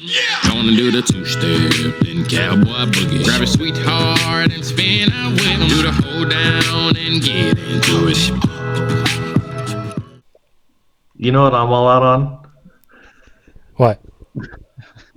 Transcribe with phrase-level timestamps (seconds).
[0.00, 3.22] Gonna do the two step, then cowboy boogie.
[3.22, 5.68] Grab a sweetheart and spin out with 'em.
[5.68, 8.30] Do the hold down and get into it.
[11.16, 12.48] You know what I'm all out on?
[13.76, 14.00] What?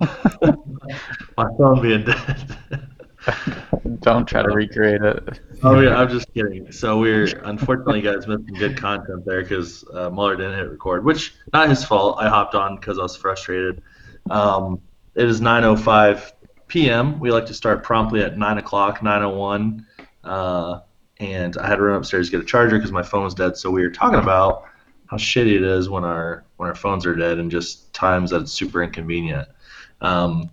[0.00, 2.58] My phone being dead.
[4.02, 5.40] Don't try to recreate it.
[5.62, 6.70] oh yeah, I'm just kidding.
[6.70, 11.06] So we're unfortunately, guys missed some good content there because uh, Muller didn't hit record,
[11.06, 12.18] which not his fault.
[12.20, 13.80] I hopped on because I was frustrated.
[14.30, 14.80] Um,
[15.14, 16.32] it is 9:05
[16.68, 17.20] p.m.
[17.20, 19.84] We like to start promptly at 9 o'clock, 9:01,
[20.24, 20.80] uh,
[21.18, 23.56] and I had to run upstairs to get a charger because my phone was dead.
[23.56, 24.64] So we were talking about
[25.06, 28.42] how shitty it is when our when our phones are dead and just times that
[28.42, 29.48] it's super inconvenient.
[30.00, 30.50] Um,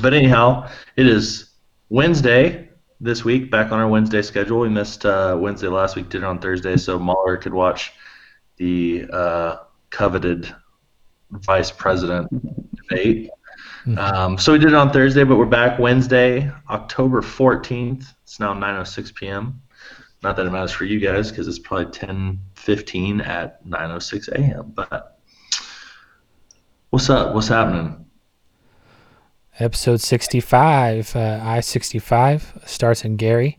[0.00, 1.50] but anyhow, it is
[1.88, 2.68] Wednesday
[3.00, 4.60] this week, back on our Wednesday schedule.
[4.60, 7.92] We missed uh, Wednesday last week, did it on Thursday, so Mahler could watch
[8.56, 9.56] the uh,
[9.90, 10.54] coveted
[11.30, 12.28] vice president
[12.96, 13.30] debate.
[13.96, 18.14] Um, so we did it on Thursday, but we're back Wednesday, October 14th.
[18.22, 19.60] It's now 9:06 p.m.
[20.22, 24.72] Not that it matters for you guys because it's probably 10:15 at 9:06 a.m.
[24.74, 25.18] But
[26.90, 27.34] what's up?
[27.34, 28.06] What's happening?
[29.58, 33.58] Episode 65, uh, I 65, starts in Gary,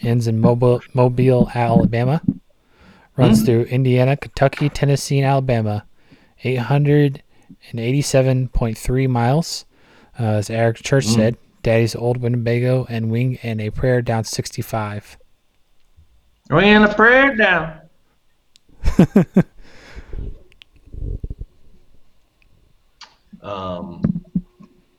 [0.00, 2.20] ends in Mobile, Mobile Alabama,
[3.16, 5.86] runs through Indiana, Kentucky, Tennessee, and Alabama.
[7.76, 9.64] 887.3 miles.
[10.18, 15.18] Uh, as Eric Church said, Daddy's Old Winnebago and Wing and a Prayer down 65.
[16.50, 17.80] Ringing a prayer down.
[23.42, 24.02] um,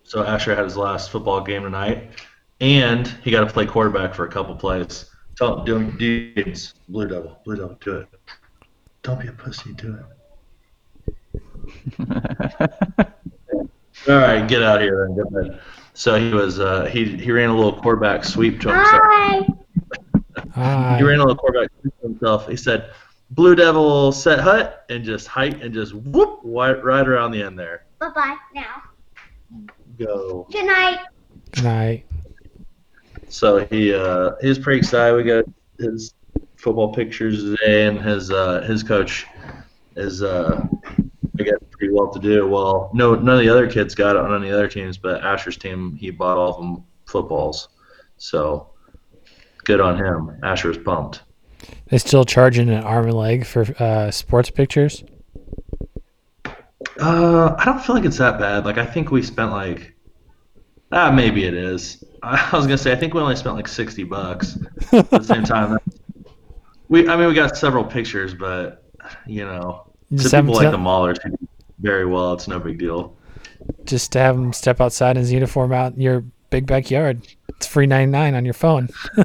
[0.04, 2.12] so Asher had his last football game tonight,
[2.62, 5.10] and he got to play quarterback for a couple plays.
[5.36, 5.66] Tell him,
[5.98, 8.08] do dudes, Blue Devil, Blue Devil, do it.
[9.02, 10.04] Don't be a pussy, do it.
[14.08, 15.16] All right, get out of here then.
[15.16, 15.60] Go ahead.
[15.94, 19.02] So he was uh, he he ran a little quarterback sweep to himself.
[19.04, 19.48] Hi.
[20.56, 20.98] Hi.
[20.98, 22.48] He ran a little quarterback sweep to himself.
[22.48, 22.92] He said,
[23.32, 27.60] "Blue Devil set hut," and just height and just whoop right, right around the end
[27.60, 27.86] there.
[28.00, 28.84] Bye bye now.
[29.98, 30.48] Go.
[30.52, 31.00] Good night.
[31.52, 32.06] Good night.
[33.28, 35.16] So he uh, he was pretty excited.
[35.16, 35.46] We got
[35.78, 36.14] his
[36.56, 39.28] football pictures today, and his uh, his coach
[39.98, 41.09] is uh, I guess
[41.80, 42.48] pretty well to do.
[42.48, 45.58] Well, no, none of the other kids got it on any other teams, but Asher's
[45.58, 47.70] team he bought all of them footballs.
[48.18, 48.70] So
[49.64, 50.38] good on him.
[50.44, 51.22] Asher was pumped.
[51.88, 55.04] They still charging an arm and leg for uh, sports pictures?
[57.00, 58.66] Uh, I don't feel like it's that bad.
[58.66, 59.96] Like I think we spent like
[60.92, 62.04] ah maybe it is.
[62.24, 64.58] I was gonna say I think we only spent like sixty bucks.
[64.92, 65.78] At the same time,
[66.90, 68.86] we I mean we got several pictures, but
[69.26, 69.86] you know
[70.18, 71.20] to people like the Maulers,
[71.80, 72.34] very well.
[72.34, 73.16] It's no big deal.
[73.86, 77.22] just to have him step outside in his uniform out in your big backyard.
[77.50, 78.90] It's free 99 on your phone.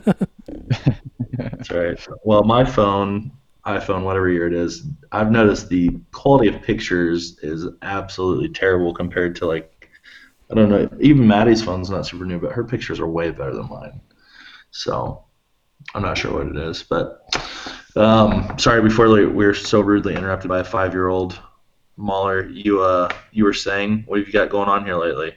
[1.32, 2.06] That's right.
[2.25, 3.31] Well, my phone,
[3.66, 9.37] iPhone, whatever year it is, I've noticed the quality of pictures is absolutely terrible compared
[9.37, 9.88] to like,
[10.50, 13.54] I don't know, even Maddie's phone's not super new, but her pictures are way better
[13.54, 14.00] than mine.
[14.70, 15.25] So
[15.94, 17.22] I'm not sure what it is, but
[17.97, 18.82] um, sorry.
[18.82, 21.38] Before we we were so rudely interrupted by a five-year-old
[21.97, 25.34] Mahler, you uh, you were saying what have you got going on here lately?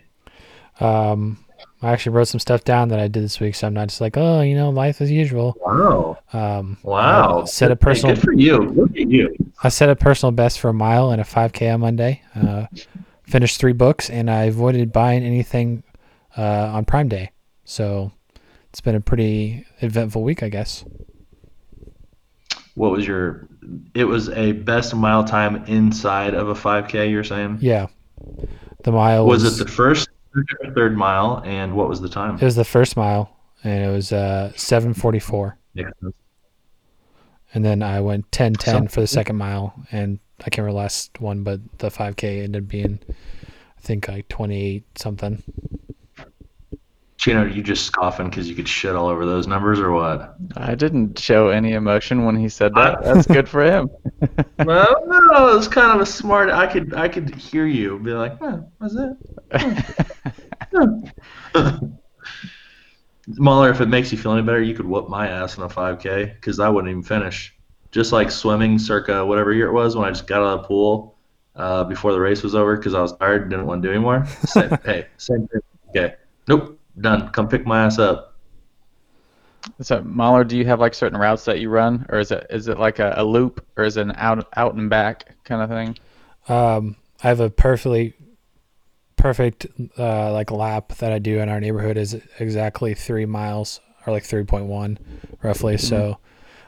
[0.79, 1.43] Um,
[1.81, 4.01] I actually wrote some stuff down that I did this week, so I'm not just
[4.01, 5.55] like, oh, you know, life as usual.
[5.63, 7.41] Wow, Um, wow.
[7.41, 8.15] I set a Hey, personal.
[8.15, 8.57] good for you.
[8.57, 9.35] Look at you.
[9.63, 12.21] I set a personal best for a mile and a 5K on Monday.
[12.35, 12.65] Uh,
[13.23, 15.83] finished three books, and I avoided buying anything
[16.35, 17.31] uh, on Prime Day.
[17.65, 18.11] So
[18.69, 20.83] it's been a pretty eventful week, I guess.
[22.73, 23.47] What was your?
[23.93, 27.09] It was a best mile time inside of a 5K.
[27.11, 27.59] You're saying?
[27.61, 27.87] Yeah,
[28.83, 32.35] the mile Was was, it the first, or third mile, and what was the time?
[32.35, 35.53] it was the first mile, and it was uh, 7:44.
[35.73, 35.89] Yeah.
[37.53, 39.73] And then I went 10 10 for the second mile.
[39.91, 44.07] And I can't remember the last one, but the 5K ended up being, I think,
[44.07, 45.43] like 28 something.
[47.17, 50.35] Chino, are you just scoffing because you could shit all over those numbers, or what?
[50.55, 53.03] I didn't show any emotion when he said that.
[53.03, 53.89] That's good for him.
[54.59, 56.49] well, no, it was kind of a smart.
[56.51, 59.17] I could, I could hear you be like, huh, what's that?
[63.27, 65.67] Mahler, if it makes you feel any better, you could whoop my ass in a
[65.67, 67.53] 5K because I wouldn't even finish.
[67.91, 70.67] Just like swimming, circa whatever year it was when I just got out of the
[70.67, 71.17] pool
[71.55, 73.91] uh, before the race was over because I was tired and didn't want to do
[73.91, 74.25] anymore.
[74.45, 75.61] Same, hey, same thing.
[75.89, 76.15] Okay,
[76.47, 77.29] nope, done.
[77.29, 78.35] Come pick my ass up.
[79.81, 82.67] So, Mahler, do you have like certain routes that you run, or is it is
[82.67, 85.69] it like a, a loop, or is it an out out and back kind of
[85.69, 85.97] thing?
[86.47, 88.13] Um, I have a perfectly,
[89.17, 89.67] perfect
[89.97, 94.23] uh, like lap that I do in our neighborhood is exactly three miles or like
[94.23, 94.99] three point one,
[95.43, 95.77] roughly.
[95.77, 96.17] So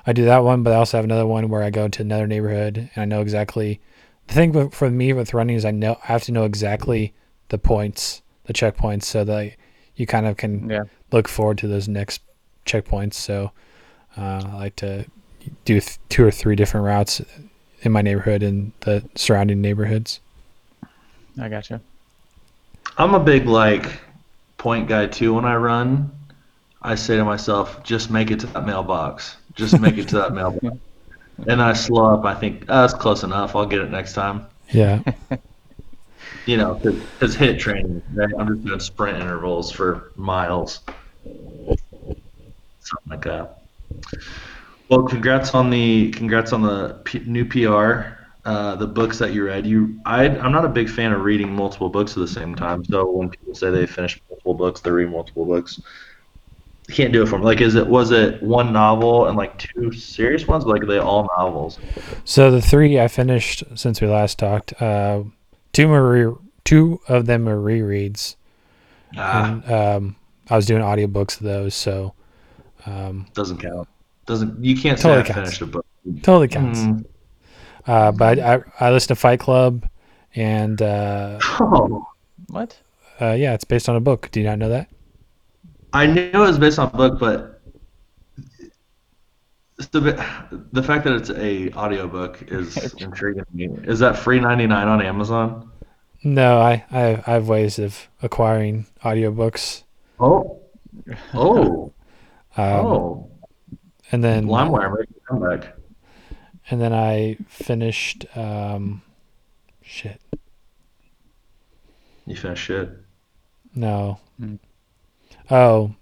[0.05, 2.27] I do that one, but I also have another one where I go to another
[2.27, 3.79] neighborhood and I know exactly.
[4.27, 7.13] The thing for me with running is I know I have to know exactly
[7.47, 9.55] the points, the checkpoints, so that
[9.99, 10.83] you kind of can Yeah.
[11.11, 12.21] look forward to those next
[12.65, 13.15] checkpoints.
[13.15, 13.51] So
[14.17, 15.05] uh, I like to
[15.65, 17.21] do th- two or three different routes
[17.81, 20.19] in my neighborhood and the surrounding neighborhoods.
[21.39, 21.81] I gotcha.
[22.97, 23.85] I'm a big like
[24.57, 25.33] point guy too.
[25.33, 26.11] When I run,
[26.81, 29.35] I say to myself, just make it to that mailbox.
[29.55, 30.77] Just make it to that mailbox.
[31.47, 32.25] And I slow up.
[32.25, 33.55] I think oh, that's close enough.
[33.55, 34.45] I'll get it next time.
[34.73, 35.01] Yeah.
[36.49, 38.01] You know, because HIIT training.
[38.11, 38.33] Right?
[38.39, 40.81] I'm just doing sprint intervals for miles,
[41.23, 43.61] something like that.
[44.89, 48.17] Well, congrats on the congrats on the P- new PR.
[48.45, 49.67] Uh, the books that you read.
[49.67, 52.83] You, I, I'm not a big fan of reading multiple books at the same time.
[52.83, 55.79] So when people say they finish multiple books, they read multiple books.
[56.89, 57.45] Can't do it for me.
[57.45, 60.65] Like, is it was it one novel and like two serious ones?
[60.65, 61.77] Like, are they all novels?
[62.25, 65.25] So the three I finished since we last talked, uh,
[65.73, 66.35] two were re-
[66.65, 68.35] two of them are rereads,
[69.17, 70.15] Ah, and um,
[70.49, 72.13] I was doing audiobooks of those, so
[72.85, 73.87] um, doesn't count.
[74.25, 75.49] Doesn't you can't say Totally I counts.
[75.57, 75.85] finished a book.
[76.21, 76.79] totally counts.
[76.79, 77.05] Mm.
[77.87, 79.87] Uh, but I, I I listened to Fight Club,
[80.35, 82.05] and uh, Oh,
[82.49, 82.77] What?
[83.19, 84.29] uh, yeah, it's based on a book.
[84.31, 84.89] Do you not know that?
[85.93, 87.58] I knew it was based on a book, but
[89.79, 89.87] it's
[90.71, 93.69] the fact that it's a audiobook is intriguing to me.
[93.83, 95.71] Is that free ninety nine on Amazon?
[96.23, 99.83] No, I, I I have ways of acquiring audiobooks.
[100.19, 100.59] Oh,
[101.33, 101.93] oh,
[102.57, 103.31] Um, oh!
[104.11, 105.75] and then LimeWire making a comeback.
[106.69, 109.01] and then I finished um,
[109.81, 110.19] shit.
[112.25, 112.89] You finished shit.
[113.73, 114.19] No.
[114.37, 114.55] Hmm.
[115.49, 115.95] Oh,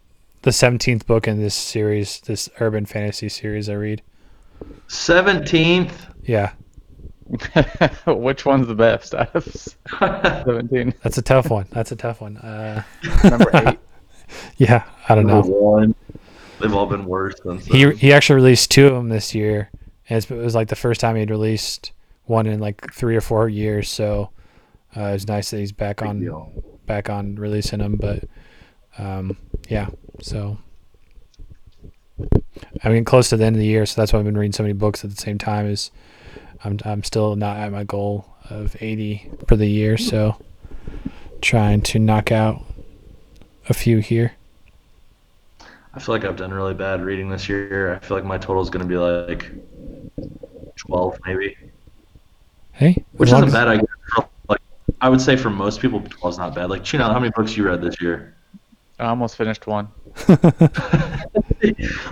[0.47, 4.01] the seventeenth book in this series, this urban fantasy series I read.
[4.87, 6.07] Seventeenth.
[6.23, 6.53] Yeah,
[8.07, 9.43] Which one's the best out of
[9.99, 10.93] 17?
[11.03, 11.65] that's a tough one.
[11.71, 12.37] That's a tough one.
[12.37, 12.81] Uh,
[13.25, 13.79] Number eight.
[14.57, 15.41] yeah, I don't know.
[15.41, 15.93] One.
[16.61, 17.65] They've all been worse since.
[17.65, 19.69] He he actually released two of them this year,
[20.07, 21.91] and it was like the first time he'd released
[22.23, 23.89] one in like three or four years.
[23.89, 24.29] So
[24.95, 26.63] uh, it was nice that he's back Big on deal.
[26.85, 27.97] back on releasing them.
[27.97, 28.23] But
[28.97, 29.35] um,
[29.67, 29.89] yeah,
[30.21, 30.57] so
[32.83, 34.53] I mean, close to the end of the year, so that's why I've been reading
[34.53, 35.67] so many books at the same time.
[35.67, 35.91] Is
[36.63, 40.37] I'm I'm still not at my goal of 80 for the year, so
[41.41, 42.63] trying to knock out
[43.69, 44.33] a few here.
[45.93, 47.95] I feel like I've done really bad reading this year.
[47.95, 49.51] I feel like my total is going to be like
[50.75, 51.57] twelve, maybe.
[52.71, 54.27] Hey, Which isn't bad, I guess.
[54.47, 54.61] Like,
[55.01, 56.69] I would say for most people, 12 is not bad.
[56.69, 58.36] Like, Chino, how many books you read this year?
[58.99, 59.89] I almost finished one.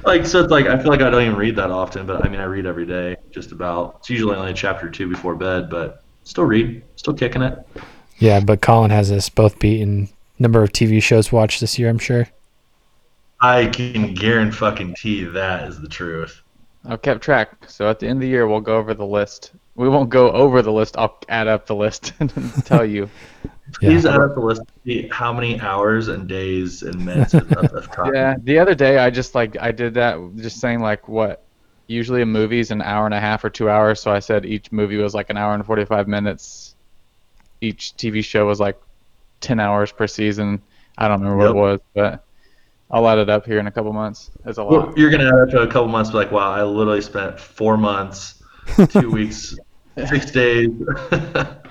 [0.06, 2.30] like, so it's like, I feel like I don't even read that often, but I
[2.30, 3.98] mean, I read every day, just about.
[4.00, 7.58] It's usually only a chapter or two before bed, but still read, still kicking it.
[8.18, 10.10] Yeah, but Colin has us both beat in
[10.40, 11.90] number of TV shows watched this year.
[11.90, 12.28] I'm sure.
[13.42, 16.42] I can guarantee that is the truth.
[16.86, 17.70] I've kept track.
[17.70, 19.52] So at the end of the year, we'll go over the list.
[19.76, 20.96] We won't go over the list.
[20.98, 22.32] I'll add up the list and
[22.66, 23.10] tell you.
[23.74, 24.16] Please Yeah.
[24.16, 28.14] add up the list see how many hours and days and minutes of, of time.
[28.14, 28.36] Yeah.
[28.42, 31.42] The other day, I just like I did that, just saying like what.
[31.88, 34.72] Usually a movie's an hour and a half or two hours, so I said each
[34.72, 36.74] movie was like an hour and 45 minutes.
[37.62, 38.80] Each TV show was like
[39.42, 40.64] 10 hours per season.
[40.98, 41.56] I don't remember Yep.
[41.56, 42.24] what it was, but
[42.90, 44.32] I'll add it up here in a couple months.
[44.46, 44.72] It's a lot.
[44.72, 47.40] Well, you're gonna add up to a couple months, be like, wow, I literally spent
[47.40, 48.42] four months,
[48.90, 49.56] two weeks,
[50.08, 50.70] six days.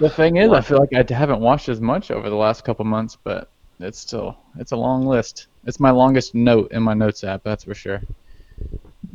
[0.01, 2.85] The thing is, I feel like I haven't watched as much over the last couple
[2.85, 5.47] months, but it's still it's a long list.
[5.67, 8.03] It's my longest note in my notes app, that's for sure.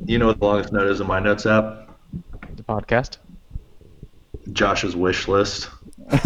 [0.05, 1.89] you know what the longest note is in my notes app?
[2.55, 3.17] The podcast.
[4.53, 5.69] Josh's wish list.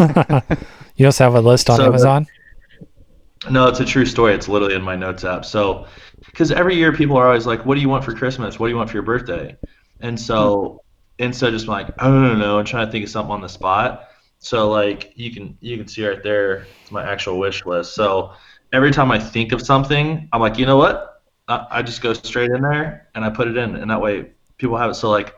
[0.96, 2.26] you also have a list on So the- Amazon.
[3.50, 4.34] No, it's a true story.
[4.34, 5.44] It's literally in my notes app.
[5.44, 5.86] So,
[6.26, 8.58] because every year people are always like, "What do you want for Christmas?
[8.58, 9.56] What do you want for your birthday?"
[10.00, 10.80] And so,
[11.18, 13.48] instead of just like, "I don't know," and trying to think of something on the
[13.48, 14.08] spot.
[14.38, 17.94] So, like, you can you can see right there, it's my actual wish list.
[17.94, 18.32] So,
[18.72, 21.22] every time I think of something, I'm like, you know what?
[21.48, 24.30] I, I just go straight in there and I put it in, and that way
[24.58, 24.94] people have it.
[24.94, 25.34] So, like,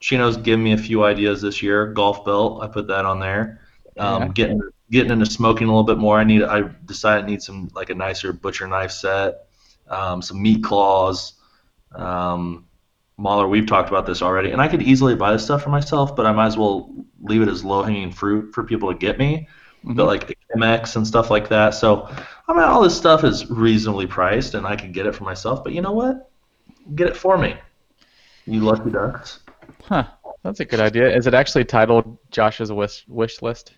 [0.00, 1.86] Chino's given me a few ideas this year.
[1.92, 3.60] Golf belt, I put that on there.
[3.98, 4.28] Um, Yeah.
[4.28, 6.18] Getting getting into smoking a little bit more.
[6.18, 6.42] I need.
[6.42, 9.46] I decided I need some like a nicer butcher knife set,
[9.88, 11.34] um, some meat claws.
[11.94, 12.67] Um,
[13.18, 16.14] Mahler, we've talked about this already, and I could easily buy this stuff for myself,
[16.14, 19.18] but I might as well leave it as low hanging fruit for people to get
[19.18, 19.48] me.
[19.84, 20.00] but mm-hmm.
[20.02, 21.70] like MX and stuff like that.
[21.74, 22.08] So
[22.48, 25.62] I mean, all this stuff is reasonably priced, and I could get it for myself.
[25.62, 26.30] But you know what?
[26.94, 27.56] Get it for me,
[28.46, 29.40] you lucky ducks.
[29.82, 30.04] Huh.
[30.42, 31.14] That's a good idea.
[31.14, 33.74] Is it actually titled Josh's wish wish list?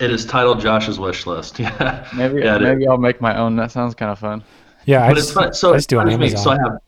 [0.00, 1.58] It is titled Josh's wish list.
[1.60, 2.08] Yeah.
[2.14, 2.68] Maybe Yeah, it is.
[2.68, 3.56] maybe I'll make my own.
[3.56, 4.42] That sounds kind of fun.
[4.86, 5.54] Yeah, I just, it's fun.
[5.54, 6.42] So I just do it on it's funny to me.
[6.42, 6.78] So I have,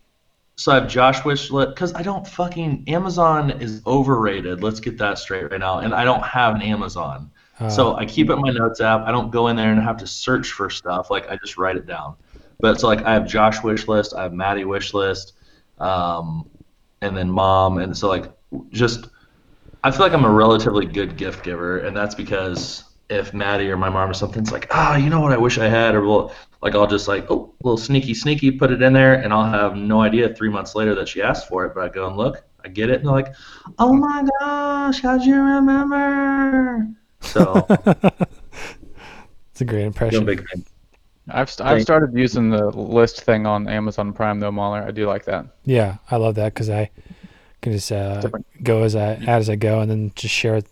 [0.57, 4.63] so I have Josh wish list because I don't fucking Amazon is overrated.
[4.63, 5.79] Let's get that straight right now.
[5.79, 9.03] And I don't have an Amazon, Uh, so I keep it in my notes app.
[9.07, 11.11] I don't go in there and have to search for stuff.
[11.11, 12.15] Like I just write it down.
[12.61, 15.35] But so like I have Josh wish list, I have Maddie wish list,
[15.79, 16.49] um,
[17.01, 18.33] and then mom, and so like
[18.71, 19.09] just
[19.83, 23.77] I feel like I'm a relatively good gift giver, and that's because if Maddie or
[23.77, 26.33] my mom or something's like, ah, you know what I wish I had, or well,
[26.65, 29.77] like I'll just like, oh, little sneaky, sneaky, put it in there, and I'll have
[29.77, 32.43] no idea three months later that she asked for it, but I go and look,
[32.65, 33.35] I get it, and they're like,
[33.79, 36.89] oh my gosh, how'd you remember?
[37.21, 37.67] So,
[39.51, 40.25] it's a great no impression.
[40.25, 40.65] big thing.
[41.29, 44.83] I've st- I've started using the list thing on Amazon Prime though, Mahler.
[44.83, 45.47] I do like that.
[45.65, 46.91] Yeah, I love that because I
[47.63, 48.23] can just uh,
[48.63, 50.67] go as I add as I go, and then just share it,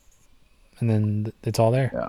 [0.80, 1.90] and then it's all there.
[1.94, 2.08] Yeah.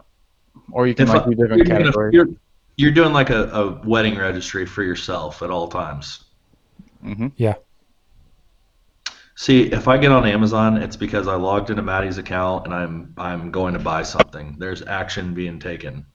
[0.72, 2.36] Or you can If like I- do different you're, doing a- categories.
[2.78, 6.26] You're, you're doing like a, a wedding registry for yourself at all times.
[7.02, 7.56] hmm Yeah.
[9.36, 13.14] See, if I get on Amazon, it's because I logged into Maddie's account and I'm
[13.18, 14.56] I'm going to buy something.
[14.60, 16.06] There's action being taken.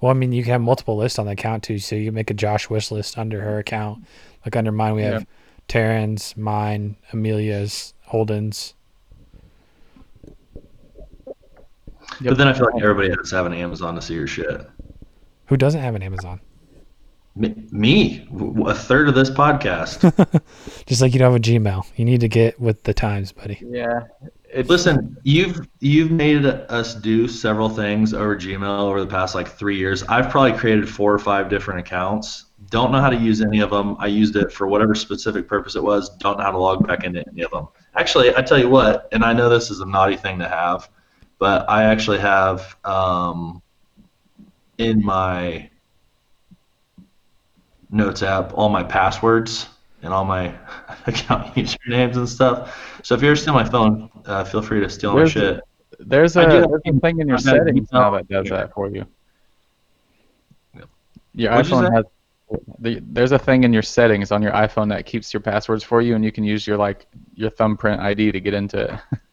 [0.00, 2.14] Well, I mean, you can have multiple lists on the account too, so you can
[2.14, 4.04] make a Josh wish list under her account.
[4.44, 5.26] Like under mine, we have
[5.68, 8.74] Taryn's, mine, Amelia's, Holden's.
[12.20, 14.68] But then I feel like everybody has to have an Amazon to see your shit.
[15.52, 16.40] Who doesn't have an Amazon?
[17.36, 18.26] Me,
[18.64, 20.00] a third of this podcast.
[20.86, 23.62] Just like you don't have a Gmail, you need to get with the times, buddy.
[23.62, 24.04] Yeah.
[24.44, 29.46] It's, Listen, you've you've made us do several things over Gmail over the past like
[29.46, 30.02] three years.
[30.04, 32.46] I've probably created four or five different accounts.
[32.70, 33.94] Don't know how to use any of them.
[33.98, 36.08] I used it for whatever specific purpose it was.
[36.16, 37.68] Don't know how to log back into any of them.
[37.94, 40.88] Actually, I tell you what, and I know this is a naughty thing to have,
[41.38, 43.62] but I actually have um,
[44.78, 45.68] in my
[47.90, 49.68] notes app all my passwords
[50.02, 50.46] and all my
[51.06, 53.00] account usernames and stuff.
[53.02, 55.60] So if you ever steal my phone, uh, feel free to steal my Where's shit.
[55.98, 58.48] there's I a, do have- there's a thing in your I've settings now that does
[58.48, 59.04] that for you.
[60.74, 60.88] Yep.
[61.34, 61.94] Your What'd iPhone say?
[61.94, 62.04] has
[62.80, 66.02] the, there's a thing in your settings on your iPhone that keeps your passwords for
[66.02, 69.00] you, and you can use your like your thumbprint ID to get into it.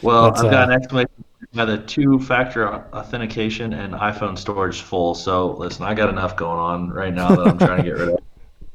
[0.00, 1.24] Well, That's, I've got uh, an exclamation
[1.54, 5.14] by the two-factor authentication and iPhone storage full.
[5.14, 8.08] So listen, I got enough going on right now that I'm trying to get rid
[8.10, 8.18] of.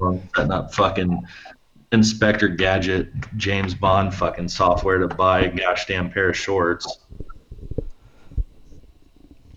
[0.02, 1.26] I'm setting up fucking
[1.92, 7.00] Inspector Gadget, James Bond fucking software to buy a gosh damn pair of shorts.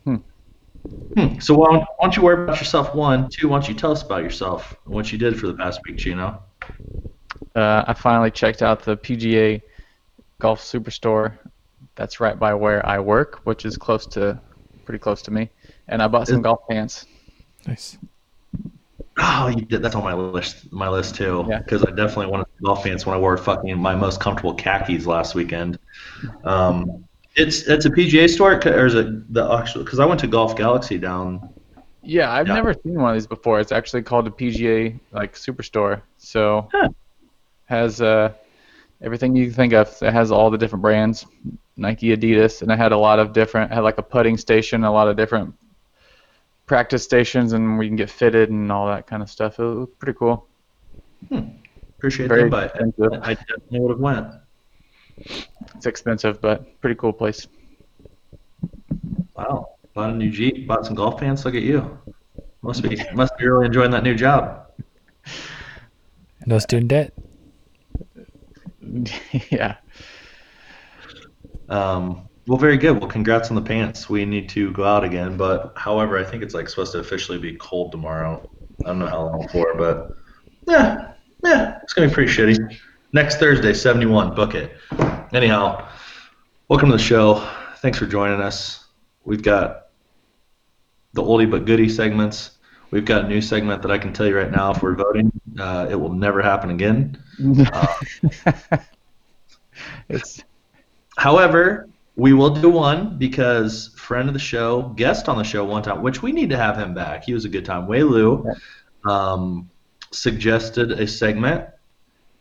[0.04, 0.16] Hmm.
[1.14, 1.38] Hmm.
[1.40, 2.94] So why don't, why don't you worry about yourself?
[2.94, 3.48] One, two.
[3.48, 5.96] Why don't you tell us about yourself and what you did for the past week,
[5.96, 6.42] Gino?
[7.54, 9.62] Uh, I finally checked out the PGA
[10.38, 11.38] Golf Superstore.
[11.96, 14.38] That's right by where I work, which is close to,
[14.84, 15.50] pretty close to me.
[15.88, 17.06] And I bought some Is- golf pants.
[17.66, 17.98] Nice.
[19.18, 19.80] Oh, you did.
[19.82, 20.70] That's on my list.
[20.70, 21.44] My list too.
[21.48, 21.58] Yeah.
[21.58, 25.06] Because I definitely wanted some golf pants when I wore fucking my most comfortable khakis
[25.06, 25.78] last weekend.
[26.44, 29.84] Um, it's it's a PGA store, or is it the actual?
[29.84, 31.48] Because I went to Golf Galaxy down.
[32.02, 32.54] Yeah, I've Yeah.
[32.54, 33.58] never seen one of these before.
[33.58, 36.02] It's actually called a PGA like Superstore.
[36.18, 36.88] So Huh.
[37.64, 38.32] has uh,
[39.00, 39.96] everything you can think of.
[40.02, 41.26] It has all the different brands,
[41.76, 43.72] Nike, Adidas, and it had a lot of different.
[43.72, 45.54] Had like a putting station, a lot of different
[46.66, 49.58] practice stations, and we can get fitted and all that kind of stuff.
[49.58, 50.46] It was pretty cool.
[51.28, 51.48] Hmm.
[51.98, 52.70] Appreciate Very the invite.
[52.70, 53.12] expensive.
[53.22, 54.26] I definitely would have went.
[55.74, 57.46] It's expensive, but pretty cool place.
[59.34, 59.70] Wow.
[59.94, 60.66] Bought a new Jeep.
[60.66, 61.44] Bought some golf pants.
[61.46, 61.98] Look at you.
[62.60, 64.66] Must be must be really enjoying that new job.
[66.44, 67.14] No student debt.
[69.50, 69.76] yeah.
[71.68, 72.98] Um, well, very good.
[72.98, 74.08] Well, congrats on the pants.
[74.08, 77.38] We need to go out again, but however, I think it's like supposed to officially
[77.38, 78.48] be cold tomorrow.
[78.84, 80.16] I don't know how long for, but
[80.68, 81.12] yeah,
[81.42, 82.78] yeah, it's gonna be pretty shitty.
[83.12, 84.34] Next Thursday, 71.
[84.34, 84.76] Book it.
[85.32, 85.88] Anyhow,
[86.68, 87.48] welcome to the show.
[87.78, 88.84] Thanks for joining us.
[89.24, 89.86] We've got
[91.14, 92.58] the oldie but goodie segments.
[92.90, 94.70] We've got a new segment that I can tell you right now.
[94.70, 97.20] If we're voting, uh, it will never happen again.
[100.08, 100.42] it's
[101.16, 105.82] However, we will do one because friend of the show, guest on the show one
[105.82, 107.24] time, which we need to have him back.
[107.24, 107.86] He was a good time.
[107.86, 108.46] Wei Lu
[109.04, 109.70] um,
[110.10, 111.66] suggested a segment.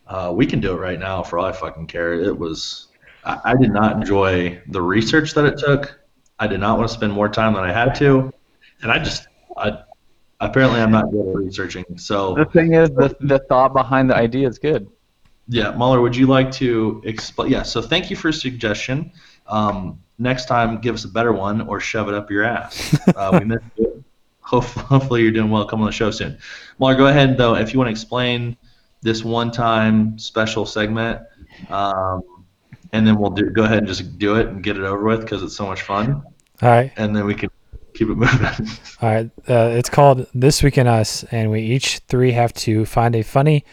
[0.06, 2.14] Uh, we can do it right now for all I fucking care.
[2.14, 2.88] It was
[3.24, 5.98] I, I did not enjoy the research that it took
[6.38, 8.32] I did not want to spend more time than I had to,
[8.82, 9.26] and I just
[9.56, 9.78] I,
[10.40, 11.84] apparently I'm not good at researching.
[11.96, 14.88] So The thing is, the the thought behind the idea is good.
[15.48, 17.50] Yeah, Muller, would you like to explain?
[17.52, 19.12] Yeah, so thank you for your suggestion.
[19.46, 22.98] Um, next time, give us a better one or shove it up your ass.
[23.14, 24.02] Uh, we missed it.
[24.46, 25.64] Hopefully, hopefully, you're doing well.
[25.64, 26.38] Come on the show soon.
[26.78, 28.56] Muller, go ahead, though, if you want to explain
[29.02, 31.20] this one time special segment,
[31.68, 32.22] um,
[32.92, 35.20] and then we'll do, go ahead and just do it and get it over with
[35.22, 36.22] because it's so much fun,
[36.62, 36.92] All right.
[36.96, 37.50] and then we can
[37.96, 38.68] keep it moving.
[39.02, 39.30] All right.
[39.48, 43.22] Uh, it's called This Week in Us, and we each three have to find a
[43.22, 43.64] funny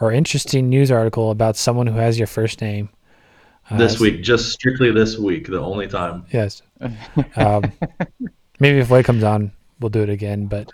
[0.00, 2.90] or interesting news article about someone who has your first name.
[3.70, 6.24] Uh, this week, just strictly this week, the only time.
[6.32, 6.62] Yes.
[7.36, 7.70] Um,
[8.58, 10.46] maybe if Wade comes on, we'll do it again.
[10.46, 10.68] But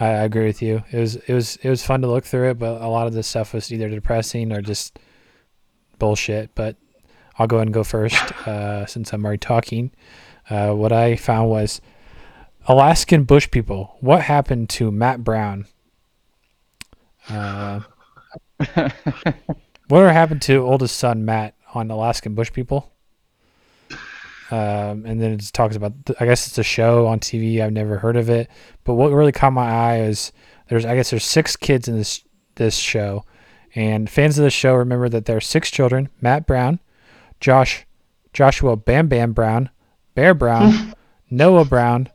[0.00, 0.82] I, I agree with you.
[0.90, 3.12] It was it was it was fun to look through it, but a lot of
[3.12, 4.98] this stuff was either depressing or just
[6.00, 6.52] bullshit.
[6.56, 6.76] But
[7.38, 8.16] I'll go ahead and go first
[8.48, 9.92] uh, since I'm already talking.
[10.48, 11.80] Uh, what I found was
[12.66, 13.96] Alaskan bush people.
[14.00, 15.66] What happened to Matt Brown?
[17.28, 17.80] Uh,
[19.88, 22.92] whatever happened to oldest son Matt on Alaskan bush people?
[24.50, 25.92] Um, and then it talks about.
[26.20, 27.60] I guess it's a show on TV.
[27.60, 28.48] I've never heard of it,
[28.84, 30.30] but what really caught my eye is
[30.68, 30.84] there's.
[30.84, 32.22] I guess there's six kids in this
[32.54, 33.24] this show,
[33.74, 36.78] and fans of the show remember that there are six children: Matt Brown,
[37.40, 37.86] Josh,
[38.32, 39.68] Joshua Bam Bam Brown,
[40.14, 40.94] Bear Brown,
[41.30, 42.08] Noah Brown,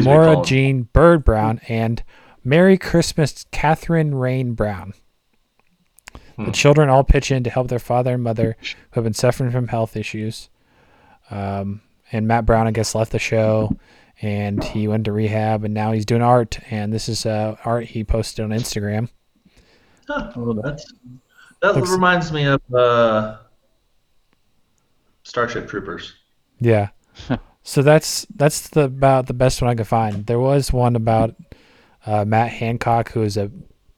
[0.00, 0.44] Amora.
[0.46, 2.02] Jean Bird Brown, and
[2.44, 4.94] Merry Christmas Catherine Rain Brown.
[6.36, 6.50] The Hmm.
[6.52, 9.68] children all pitch in to help their father and mother who have been suffering from
[9.68, 10.48] health issues.
[11.30, 13.76] Um, and Matt Brown, I guess, left the show
[14.20, 16.58] and he went to rehab and now he's doing art.
[16.70, 19.08] And this is uh, art he posted on Instagram.
[20.08, 20.32] Huh,
[20.62, 20.90] that's,
[21.60, 23.36] that Looks- reminds me of uh,
[25.22, 26.14] Starship Troopers.
[26.60, 26.88] Yeah.
[27.62, 30.26] so that's that's the about the best one I could find.
[30.26, 31.34] There was one about
[32.06, 33.50] uh, Matt Hancock, who is a,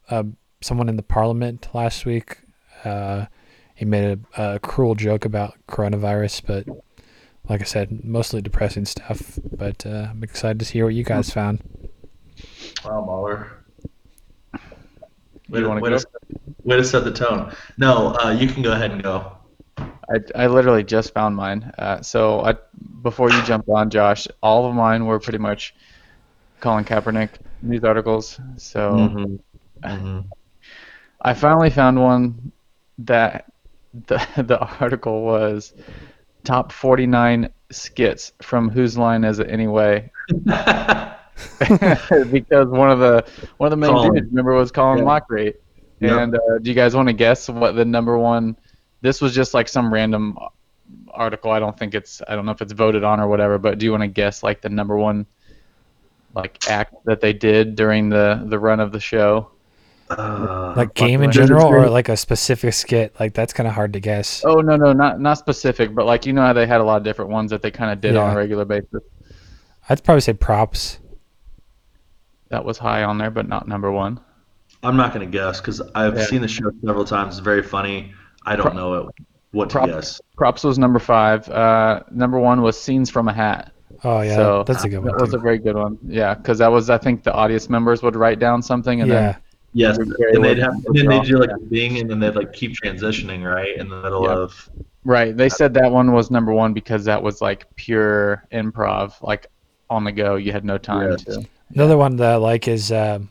[0.08, 0.26] a
[0.60, 2.38] someone in the Parliament last week.
[2.84, 3.26] Uh,
[3.74, 6.66] he made a, a cruel joke about coronavirus, but
[7.48, 9.38] like I said, mostly depressing stuff.
[9.56, 11.60] But uh, I'm excited to hear what you guys found.
[12.84, 13.64] Wow, Mahler.
[15.48, 15.98] Way, You to, wanna way, go?
[15.98, 16.06] to,
[16.62, 17.52] way to set the tone.
[17.76, 19.32] No, uh, you can go ahead and go.
[19.78, 21.72] I, I literally just found mine.
[21.78, 22.54] Uh, so I,
[23.04, 25.74] before you jumped on, Josh, all of mine were pretty much
[26.60, 27.30] Colin Kaepernick
[27.62, 28.40] news articles.
[28.56, 29.38] So Mhm.
[29.84, 30.24] Mhm.
[31.20, 32.50] I finally found one
[32.98, 33.44] that
[34.08, 35.72] the the article was
[36.44, 40.10] top 49 skits from Whose Line Is It Anyway?
[42.30, 43.24] because one of the
[43.58, 44.14] one of the main Colin.
[44.14, 45.04] dudes, remember, was Colin Yeah.
[45.04, 45.54] Mochrie.
[46.00, 46.18] Yep.
[46.20, 48.56] And uh, do you guys want to guess what the number one?
[49.00, 50.36] This was just like some random
[51.14, 51.50] article.
[51.50, 52.20] I don't think it's.
[52.28, 53.58] I don't know if it's voted on or whatever.
[53.58, 55.26] But do you want to guess like the number one
[56.34, 59.50] like act that they did during the the run of the show?
[60.10, 63.14] Uh, Like game in general, or like a specific skit?
[63.18, 64.44] Like that's kind of hard to guess.
[64.44, 66.98] Oh no no not not specific, but like you know how they had a lot
[66.98, 69.02] of different ones that they kind of did on a regular basis.
[69.88, 70.98] I'd probably say props.
[72.50, 74.20] That was high on there, but not number one.
[74.82, 76.26] I'm not going to guess because I've Yeah.
[76.26, 77.36] seen the show several times.
[77.38, 78.12] It's very funny.
[78.44, 79.06] I don't Pro- know it,
[79.54, 80.20] what to prop- guess.
[80.36, 81.48] Props was number five.
[81.48, 83.72] Uh, number one was scenes from a hat.
[84.02, 85.12] Oh yeah, so that's a good one.
[85.12, 85.98] That was a very good one.
[86.06, 89.20] Yeah, because that was I think the audience members would write down something and yeah,
[89.32, 89.36] then
[89.76, 92.52] Yes, and they'd have, and then they'd do like a thing, and then they'd like
[92.52, 94.34] keep transitioning right in the middle Yeah.
[94.34, 94.70] of.
[95.04, 95.36] right.
[95.36, 99.46] They said that one was number one because that was like pure improv, like
[99.90, 100.36] on the go.
[100.36, 101.24] You had no time Yes.
[101.24, 101.44] to.
[101.74, 103.30] Another one that I like is um,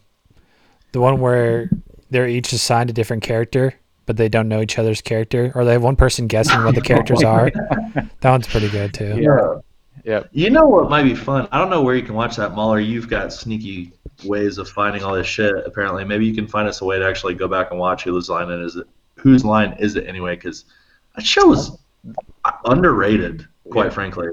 [0.92, 1.70] the one where
[2.10, 3.74] they're each assigned a different character,
[4.06, 6.82] but they don't know each other's character, or they have one person guessing what the
[6.92, 7.50] characters are.
[7.52, 9.18] That one's pretty good too.
[9.22, 9.60] Yeah.
[10.06, 10.30] Yep.
[10.34, 11.48] You know what might be fun?
[11.52, 12.80] I don't know where you can watch that, Mahler.
[12.80, 13.94] You've got sneaky
[14.26, 15.56] ways of finding all this shit.
[15.66, 18.28] Apparently, maybe you can find us a way to actually go back and watch whose
[18.30, 18.76] line it is.
[18.76, 18.86] It
[19.16, 20.36] whose line is it anyway?
[20.36, 20.66] Because
[21.16, 21.72] that show is
[22.66, 23.90] underrated, quite Yeah.
[23.92, 24.28] frankly.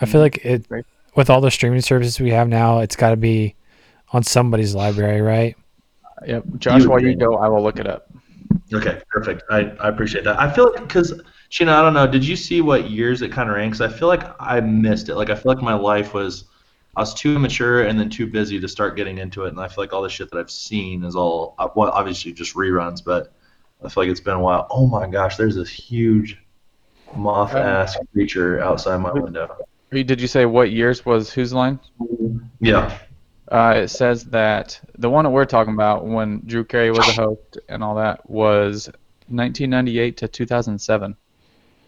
[0.00, 0.66] I feel like it
[1.14, 3.54] with all the streaming services we have now, it's got to be
[4.12, 5.56] on somebody's library, right?
[6.26, 6.44] Yep.
[6.58, 8.09] Josh, You while you go, I will look it up.
[8.72, 9.42] Okay, perfect.
[9.50, 10.38] I, I appreciate that.
[10.38, 12.06] I feel like because Sheena, I don't know.
[12.06, 13.80] Did you see what years it kind of ranks?
[13.80, 15.16] I feel like I missed it.
[15.16, 16.44] Like I feel like my life was,
[16.96, 19.48] I was too immature and then too busy to start getting into it.
[19.48, 22.32] And I feel like all the shit that I've seen is all, uh, well, obviously
[22.32, 23.32] just reruns, but
[23.84, 24.66] I feel like it's been a while.
[24.70, 26.40] Oh my gosh, there's this huge
[27.16, 29.56] moth-ass creature outside my window.
[29.90, 31.80] Did you say what years was Whose Line?
[32.60, 32.96] Yeah.
[33.50, 37.12] Uh, it says that the one that we're talking about when Drew Carey was a
[37.12, 38.86] host and all that was
[39.28, 41.16] 1998 to 2007.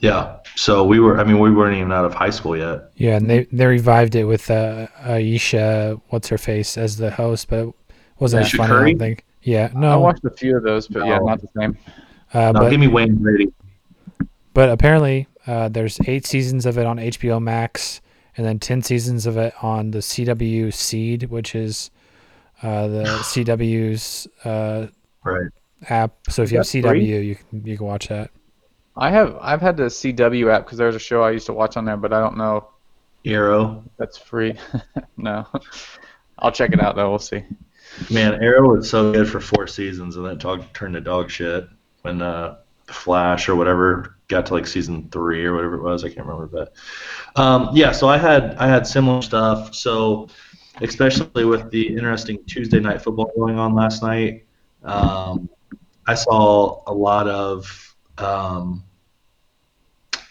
[0.00, 0.38] Yeah.
[0.56, 1.20] So we were.
[1.20, 2.90] I mean, we weren't even out of high school yet.
[2.96, 7.48] Yeah, and they they revived it with uh, Aisha, what's her face, as the host,
[7.48, 7.74] but it
[8.18, 8.72] wasn't Aisha as funny.
[8.72, 9.24] I don't think.
[9.44, 9.92] Yeah, No.
[9.92, 11.76] I watched a few of those, but yeah, not the same.
[12.34, 13.52] uh, No, but give me Wayne Brady.
[14.54, 18.00] but apparently uh, there's eight seasons of it on HBO Max,
[18.36, 21.90] and then ten seasons of it on the CW Seed, which is
[22.62, 24.86] uh, the CW's uh,
[25.24, 25.50] Right.
[25.88, 26.14] app.
[26.30, 27.06] So if you have Is that free?
[27.06, 28.30] CW, you can you can watch that.
[28.96, 31.76] I have I've had the CW app because there's a show I used to watch
[31.76, 32.68] on there, but I don't know
[33.24, 33.84] Arrow.
[33.98, 34.58] that's free.
[35.16, 35.46] no,
[36.38, 37.08] I'll check it out though.
[37.10, 37.42] We'll see.
[38.10, 41.68] Man, Arrow was so good for four seasons, and then dog turned to dog shit
[42.02, 46.04] when uh, Flash or whatever got to like season three or whatever it was.
[46.04, 46.74] I can't remember, but
[47.40, 47.92] um, yeah.
[47.92, 49.74] So I had I had similar stuff.
[49.74, 50.28] So
[50.80, 54.44] especially with the interesting Tuesday night football going on last night,
[54.82, 55.48] um,
[56.06, 58.82] I saw a lot of um,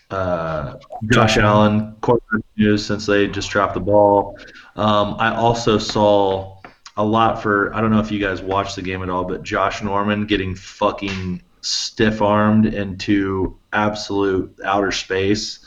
[0.09, 0.75] uh,
[1.11, 4.37] Josh Allen quarterback news since they just dropped the ball.
[4.75, 6.59] Um, I also saw
[6.97, 9.43] a lot for I don't know if you guys watched the game at all, but
[9.43, 15.60] Josh Norman getting fucking stiff armed into absolute outer space.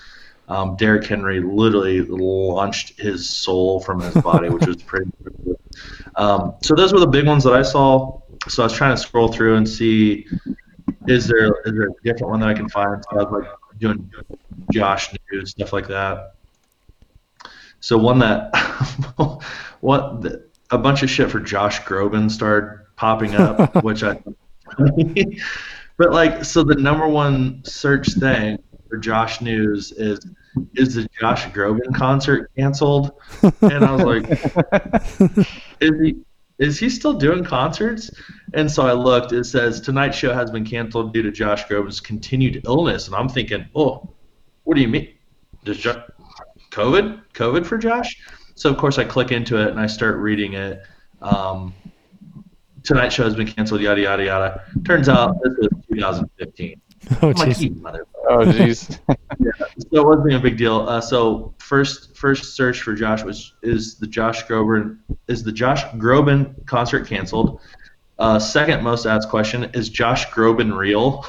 [0.49, 5.11] Um, Derrick Henry literally launched his soul from his body, which was pretty.
[5.25, 5.59] Cool.
[6.17, 8.21] Um, so those were the big ones that I saw.
[8.49, 10.27] So I was trying to scroll through and see
[11.07, 13.03] is there is there a different one that I can find.
[13.03, 14.11] So I was like doing
[14.73, 16.35] Josh news stuff like that.
[17.81, 18.55] So one that
[19.81, 24.23] what the, a bunch of shit for Josh Groban started popping up, which I.
[25.97, 30.27] but like, so the number one search thing for Josh News is
[30.75, 33.13] is the Josh Groban concert canceled?
[33.61, 35.47] And I was like,
[35.81, 36.17] is he
[36.59, 38.11] is he still doing concerts?
[38.55, 39.33] And so I looked.
[39.33, 43.29] It says tonight's show has been canceled due to Josh Groban's continued illness, and I'm
[43.29, 44.09] thinking, oh,
[44.63, 45.09] what do you mean?
[45.65, 46.03] Does jo-
[46.71, 48.17] COVID COVID for Josh?
[48.55, 50.83] So of course I click into it and I start reading it.
[51.21, 51.75] Um,
[52.85, 53.81] tonight's show has been canceled.
[53.81, 54.65] Yada yada yada.
[54.85, 56.81] Turns out this was 2015.
[57.21, 57.61] Oh I'm like, jeez.
[57.61, 58.07] you.
[58.31, 58.99] Oh jeez.
[59.39, 59.51] yeah,
[59.93, 60.89] So it wasn't a big deal.
[60.89, 64.97] Uh, so first first search for Josh was is the Josh Groban
[65.29, 67.61] is the Josh Groban concert canceled?
[68.19, 71.27] Uh, second most asked question is Josh Groban real?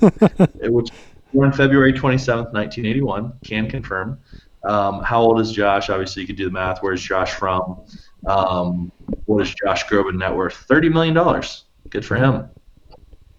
[0.00, 0.90] It was
[1.32, 3.32] born February 27th, 1981.
[3.44, 4.18] Can confirm.
[4.64, 5.88] Um, how old is Josh?
[5.90, 6.82] Obviously, you could do the math.
[6.82, 7.80] Where's Josh from?
[8.26, 8.92] Um,
[9.26, 10.54] what is Josh Groban net worth?
[10.54, 11.64] Thirty million dollars.
[11.88, 12.48] Good for him.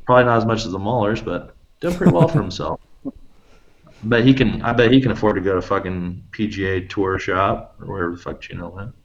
[0.05, 2.79] Probably not as much as the Maulers, but doing pretty well for himself.
[4.03, 4.63] But he can.
[4.63, 8.17] I bet he can afford to go to fucking PGA Tour shop or wherever the
[8.19, 8.95] fuck Gino went.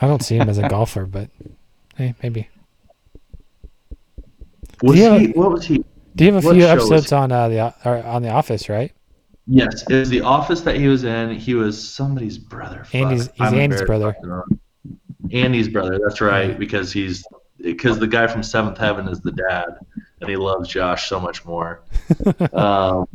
[0.00, 1.30] I don't see him as a golfer, but
[1.96, 2.48] hey, maybe.
[4.82, 5.16] Was Yeah.
[5.18, 5.28] he?
[5.28, 5.84] What was he?
[6.16, 8.92] Do you have a few episodes on uh, the or on the Office, right?
[9.46, 11.30] Yes, it was the office that he was in.
[11.36, 12.84] He was somebody's brother.
[12.84, 12.94] Fuck.
[12.96, 14.44] Andy's- he's I'm Andy's embarrassed brother.
[15.30, 15.98] Andy's brother.
[16.02, 17.24] That's right, because he's
[17.60, 19.78] because the guy from Seventh Heaven is the dad,
[20.20, 21.82] and he loves Josh so much more.
[22.52, 23.06] um,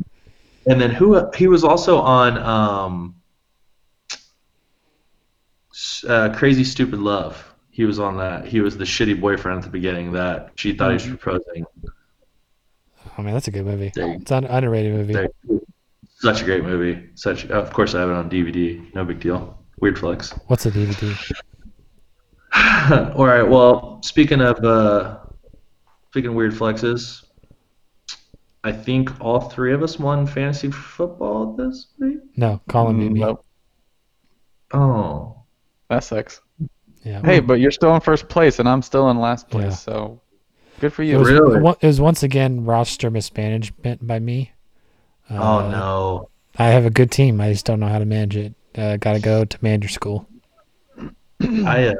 [0.66, 1.30] and then who?
[1.34, 3.14] He was also on um,
[6.06, 7.44] uh, Crazy Stupid Love.
[7.70, 8.46] He was on that.
[8.46, 11.64] He was the shitty boyfriend at the beginning that she thought he was proposing.
[13.16, 13.92] Oh man, that's a good movie.
[13.94, 15.12] There It's an underrated movie.
[15.12, 15.30] There.
[16.18, 17.10] Such a great movie.
[17.14, 17.46] Such.
[17.46, 18.94] Of course, I have it on DVD.
[18.94, 19.56] No big deal.
[19.80, 20.32] Weird flex.
[20.48, 21.32] What's a DVD?
[23.14, 23.42] All right.
[23.42, 25.18] Well, speaking of uh,
[26.10, 27.24] speaking of weird flexes,
[28.64, 32.18] I think all three of us won fantasy football this week.
[32.36, 33.20] No, Colin beat me.
[33.20, 33.44] Nope.
[34.72, 35.42] Oh,
[35.88, 36.40] That sucks.
[37.04, 37.20] Yeah.
[37.24, 39.64] Hey, but you're still in first place, and I'm still in last place.
[39.64, 39.70] Yeah.
[39.70, 40.20] So
[40.80, 41.18] good for it you.
[41.18, 41.56] was, Really?
[41.80, 44.52] it was once again roster mismanagement by me.
[45.30, 46.28] oh Uh, no.
[46.58, 47.40] I have a good team.
[47.40, 48.54] I just don't know how to manage it.
[48.76, 50.28] Uh, Got to go to manager school.
[51.40, 51.94] I uh,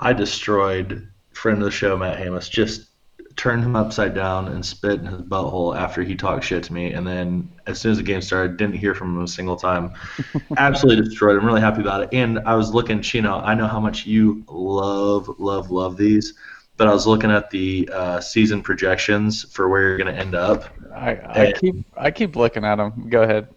[0.00, 2.50] I destroyed friend of the show Matt Hamus.
[2.50, 2.88] Just
[3.36, 6.92] turned him upside down and spit in his butthole after he talked shit to me.
[6.92, 9.92] And then as soon as the game started, didn't hear from him a single time.
[10.56, 11.38] Absolutely destroyed.
[11.38, 12.08] I'm really happy about it.
[12.12, 13.38] And I was looking, Chino.
[13.38, 16.34] I know how much you love, love, love these.
[16.76, 20.34] But I was looking at the uh, season projections for where you're going to end
[20.34, 20.64] up.
[20.94, 23.08] I, I keep I keep looking at them.
[23.08, 23.48] Go ahead.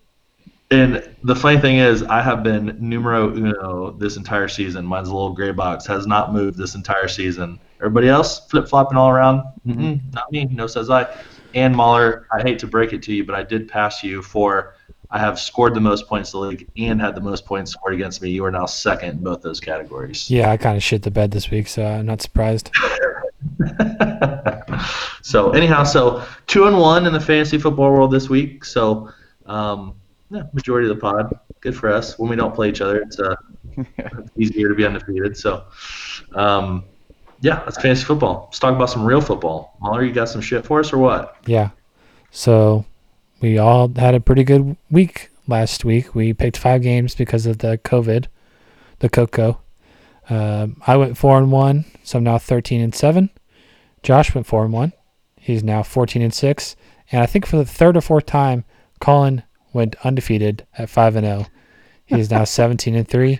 [0.71, 4.85] And the funny thing is, I have been numero uno this entire season.
[4.85, 7.59] Mine's a little gray box, has not moved this entire season.
[7.79, 9.43] Everybody else flip flopping all around.
[9.67, 10.45] Mm-mm, not me.
[10.45, 11.13] No says I.
[11.53, 14.75] And Mahler, I hate to break it to you, but I did pass you for.
[15.13, 17.93] I have scored the most points in the league and had the most points scored
[17.93, 18.29] against me.
[18.29, 20.31] You are now second in both those categories.
[20.31, 22.71] Yeah, I kind of shit the bed this week, so I'm not surprised.
[25.21, 28.63] so anyhow, so two and one in the fantasy football world this week.
[28.63, 29.11] So
[29.47, 29.95] um,
[30.31, 31.37] yeah, majority of the pod.
[31.59, 32.17] Good for us.
[32.17, 33.35] When we don't play each other, it's uh,
[33.77, 35.37] it's easier to be undefeated.
[35.37, 35.65] So
[36.33, 36.85] um,
[37.41, 38.45] yeah, that's fantasy football.
[38.45, 39.77] Let's talk about some real football.
[39.81, 41.35] Mahler, you got some shit for us or what?
[41.45, 41.69] Yeah.
[42.31, 42.85] So
[43.41, 46.15] we all had a pretty good week last week.
[46.15, 48.27] We picked five games because of the COVID,
[48.99, 49.59] the Coco.
[50.29, 53.29] Um, I went four and one, so I'm now thirteen and seven.
[54.01, 54.93] Josh went four and one.
[55.35, 56.77] He's now fourteen and six.
[57.11, 58.63] And I think for the third or fourth time,
[59.01, 61.45] Colin went undefeated at five and zero.
[62.05, 63.39] He's now seventeen and three.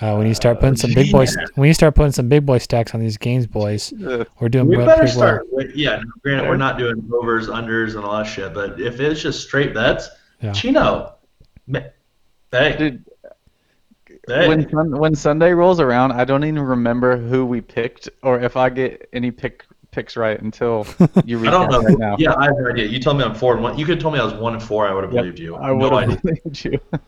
[0.00, 2.56] Uh, when you start putting some big boy, when you start putting some big boy
[2.58, 3.92] stacks on these games, boys,
[4.40, 5.28] we're doing We better pretty well.
[5.28, 5.46] start.
[5.52, 8.54] with- Yeah, granted, we're not doing overs, unders, and all that shit.
[8.54, 10.08] But if it's just straight bets,
[10.40, 10.52] Yeah.
[10.52, 11.16] Chino,
[12.50, 13.04] hey, Dude,
[14.26, 14.48] hey.
[14.48, 14.62] when
[14.96, 19.08] when Sunday rolls around, I don't even remember who we picked or if I get
[19.12, 20.86] any pick picks right until
[21.24, 21.80] you read I don't know.
[21.82, 22.16] right now.
[22.18, 22.86] Yeah, I have no idea.
[22.86, 23.78] You told me I'm four and one.
[23.78, 24.88] You could have told me I was one and four.
[24.88, 25.56] I would have Yep, believed you.
[25.56, 26.10] I no would idea.
[26.14, 26.80] have believed you.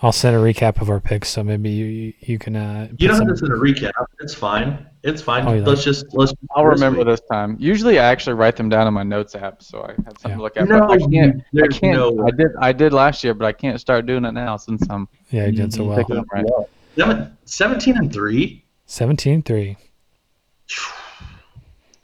[0.00, 2.54] I'll send a recap of our picks, so maybe you you, you can.
[2.54, 3.90] Uh, You don't some- have to send a recap.
[4.20, 4.86] It's fine.
[5.02, 5.44] It's fine.
[5.48, 6.32] Oh, you let's just let's.
[6.54, 7.06] I'll this remember week.
[7.08, 7.56] this time.
[7.58, 10.36] Usually, I actually write them down in my notes app, so I have something Yeah.
[10.36, 10.68] to look at.
[10.68, 11.42] No, but I can't.
[11.56, 11.96] I can't.
[12.16, 12.46] no- I did.
[12.60, 15.52] I did last year, but I can't start doing it now since I'm Yeah, you
[15.52, 15.86] did so Mhm.
[15.88, 15.96] well.
[15.96, 16.44] picking them right.
[16.96, 18.64] Seven- Seventeen and three.
[18.86, 19.76] 17-3.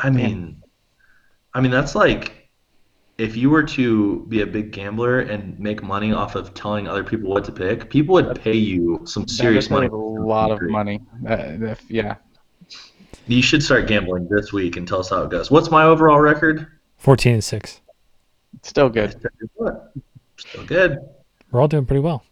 [0.00, 0.62] I mean,
[1.54, 2.44] I mean that's like
[3.18, 7.04] if you were to be a big gambler and make money off of telling other
[7.04, 9.86] people what to pick, people would pay you some serious money.
[9.86, 11.00] A lot of money.
[11.28, 12.16] Uh, if, yeah.
[13.26, 15.50] You should start gambling this week and tell us how it goes.
[15.50, 16.66] What's my overall record?
[16.98, 17.80] 14 and 6.
[18.62, 19.16] Still good.
[20.36, 20.98] Still good.
[21.50, 22.24] We're all doing pretty well.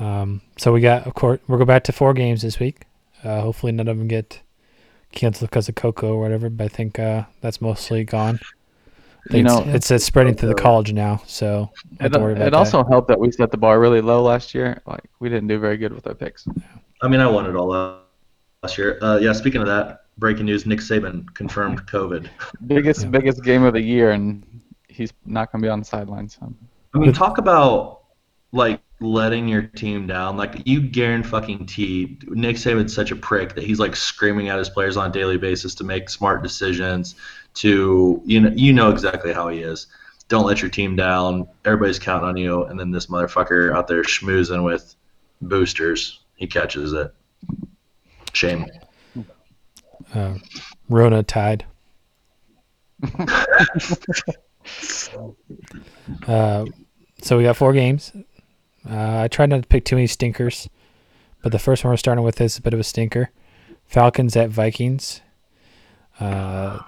[0.00, 2.86] Um, so we got, of course, we'll go back to four games this week.
[3.22, 4.40] Uh, hopefully none of them get
[5.14, 8.38] canceled because of Coco or whatever, but I think uh, that's mostly gone.
[9.26, 12.12] I think You know, it's, it's, it's spreading to the college now, so don't It,
[12.12, 12.56] to worry about it that.
[12.56, 14.80] also helped that we set the bar really low last year.
[14.86, 16.46] Like we didn't do very good with our picks.
[17.02, 17.68] I mean, I won it all
[18.62, 18.98] last year.
[19.02, 19.32] Uh, yeah.
[19.32, 22.28] Speaking of that, breaking news: Nick Saban confirmed COVID.
[22.66, 23.08] Biggest Yeah.
[23.08, 24.44] biggest game of the year, and
[24.88, 26.36] he's not gonna be on the sidelines.
[26.38, 26.52] So.
[26.94, 28.02] I mean, talk about
[28.52, 30.36] like letting your team down.
[30.36, 34.58] Like you guarantee fucking T Nick Saban's such a prick that he's like screaming at
[34.58, 37.14] his players on a daily basis to make smart decisions.
[37.54, 39.86] To you know, you know exactly how he is.
[40.28, 41.46] Don't let your team down.
[41.64, 44.94] Everybody's counting on you, and then this motherfucker out there schmoozing with
[45.42, 46.20] boosters.
[46.36, 47.14] He catches it.
[48.32, 48.66] Shame.
[50.12, 50.34] Uh,
[50.88, 51.64] Rona tied.
[56.26, 56.64] uh,
[57.22, 58.12] so we got four games.
[58.88, 60.68] Uh, I tried not to pick too many stinkers,
[61.42, 63.30] but the first one we're starting with is a bit of a stinker.
[63.86, 65.20] Falcons at Vikings.
[66.20, 66.80] Uh,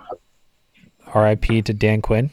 [1.14, 1.62] R.I.P.
[1.62, 2.30] to Dan Quinn.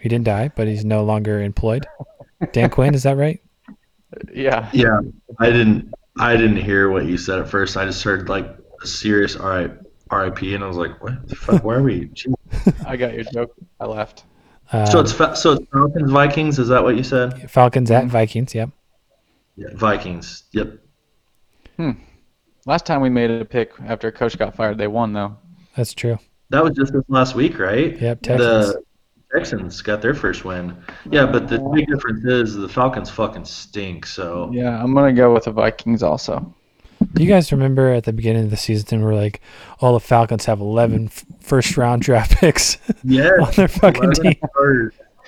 [0.00, 1.86] He didn't die, but he's no longer employed.
[2.52, 3.40] Dan Quinn, is that right?
[4.32, 4.70] Yeah.
[4.72, 5.00] Yeah,
[5.40, 5.92] I didn't.
[6.16, 7.76] I didn't hear what you said at first.
[7.76, 8.46] I just heard like
[8.80, 9.70] a serious R.I.
[10.10, 10.54] R.I.P.
[10.54, 11.64] and I was like, "What the fuck?
[11.64, 12.10] Where are we?"
[12.86, 13.56] I got your joke.
[13.80, 14.22] I left.
[14.74, 16.58] Uh, So it's Fa- so it's Falcons Vikings.
[16.58, 17.48] Is that what you said?
[17.50, 18.54] Falcons at Vikings.
[18.54, 18.70] Yep,
[19.56, 20.44] Yeah, Vikings.
[20.52, 20.78] Yep.
[22.66, 25.36] Last time we made a pick after a coach got fired, they won though.
[25.76, 26.18] that's true.
[26.50, 28.00] That was just this last week, right?
[28.00, 28.72] Yep, Texans.
[28.74, 28.82] The
[29.32, 30.76] Texans got their first win.
[31.10, 34.06] Yeah, but the big difference is the Falcons fucking stink.
[34.06, 36.54] So Yeah, I'm gonna go with the Vikings also.
[37.14, 39.40] Do you guys remember at the beginning of the season we're like,
[39.80, 44.34] all the Falcons have 11 f- first round draft picks yeah, on their fucking team?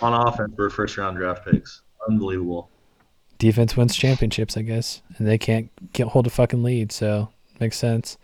[0.03, 1.83] on offense for first round draft picks.
[2.09, 2.68] Unbelievable.
[3.38, 7.29] Defense wins championships, I guess, and they can't get hold a fucking lead, so
[7.61, 8.16] makes sense.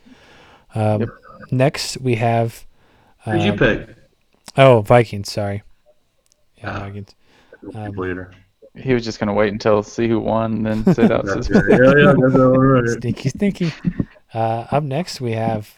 [0.75, 1.09] Um, Yep.
[1.51, 2.67] Next we have.
[3.25, 3.97] Who'd you um, pick?
[4.57, 5.31] Oh, Vikings.
[5.31, 5.63] Sorry.
[6.59, 6.79] Yeah, Ah.
[6.81, 7.15] Vikings.
[7.75, 8.31] Um, Leader.
[8.75, 11.27] He was just gonna wait until see who won, and then sit out.
[11.27, 11.71] That's his- right.
[11.71, 12.89] Yeah, yeah, that's all right.
[12.89, 13.73] Stinky, stinky.
[14.33, 15.75] Uh, up next, we have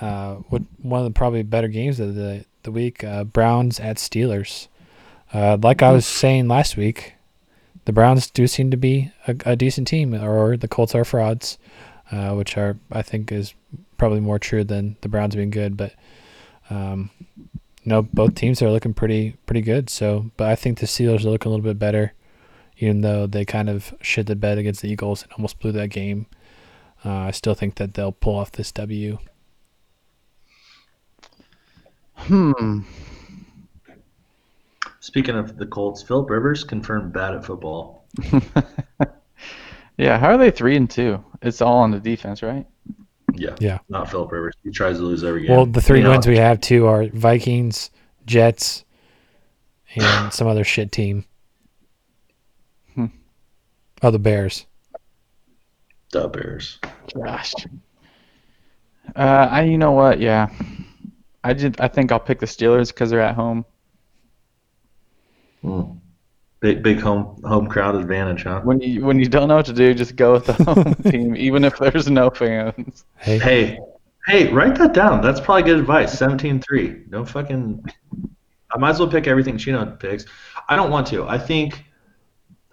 [0.00, 3.96] uh, what one of the probably better games of the the week: uh, Browns at
[3.96, 4.68] Steelers.
[5.32, 7.14] Uh, like I was saying last week,
[7.84, 11.56] the Browns do seem to be a, a decent team, or the Colts are frauds,
[12.12, 13.54] uh, which are I think is
[13.96, 15.76] probably more true than the Browns being good.
[15.76, 15.94] But
[16.68, 17.10] um,
[17.82, 19.88] you know, both teams are looking pretty pretty good.
[19.88, 22.12] So, but I think the Steelers are looking a little bit better,
[22.78, 25.88] even though they kind of shit the bed against the Eagles and almost blew that
[25.88, 26.26] game.
[27.04, 29.18] Uh, I still think that they'll pull off this W.
[32.14, 32.80] Hmm.
[35.00, 38.04] Speaking of the Colts, Philip Rivers confirmed bad at football.
[39.96, 41.24] yeah, how are they three and two?
[41.40, 42.66] It's all on the defense, right?
[43.36, 43.56] Yeah.
[43.58, 43.78] Yeah.
[43.88, 44.54] Not Philip Rivers.
[44.62, 45.56] He tries to lose every game.
[45.56, 47.90] Well, the three Anyhow, wins we have too are Vikings,
[48.26, 48.84] Jets,
[49.94, 51.24] and some other shit team.
[52.94, 53.06] Hmm.
[54.02, 54.66] Oh, the Bears.
[56.12, 56.78] The Bears.
[57.14, 57.54] Gosh.
[59.14, 60.20] Uh, I you know what?
[60.20, 60.48] Yeah,
[61.42, 63.64] I just I think I'll pick the Steelers because they're at home.
[65.64, 65.98] Mm.
[66.60, 68.60] Big big home home crowd advantage, huh?
[68.62, 71.34] When you when you don't know what to do, just go with the home team,
[71.34, 73.04] even if there's no fans.
[73.16, 73.78] Hey, Hey,
[74.26, 75.22] hey, write that down.
[75.22, 76.14] That's probably good advice.
[76.14, 77.10] 17-3.
[77.10, 77.84] No fucking.
[78.72, 80.26] I might as well pick everything Chino picks.
[80.68, 81.26] I don't want to.
[81.26, 81.84] I think,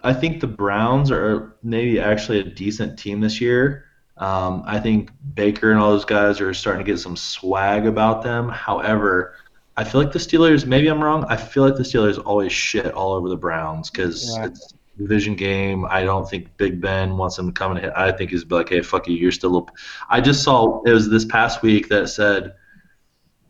[0.04, 3.86] I think the Browns are maybe actually a decent team this year.
[4.17, 8.21] Um, I think Baker and all those guys are starting to get some swag about
[8.21, 8.50] them.
[8.50, 9.36] However,
[9.78, 10.66] I feel like the Steelers.
[10.66, 11.24] Maybe I'm wrong.
[11.30, 14.46] I feel like the Steelers always shit all over the Browns because Yeah.
[14.46, 15.86] it's a division game.
[15.88, 17.94] I don't think Big Ben wants them to come and hit.
[17.96, 19.16] I think he's like, hey, fuck you.
[19.16, 19.58] You're still.
[19.58, 19.66] A,
[20.10, 22.56] I just saw it was this past week that said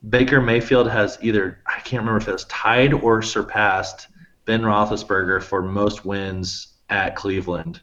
[0.10, 4.08] Baker Mayfield has either I can't remember if it was tied or surpassed
[4.46, 7.82] Ben Roethlisberger for most wins at Cleveland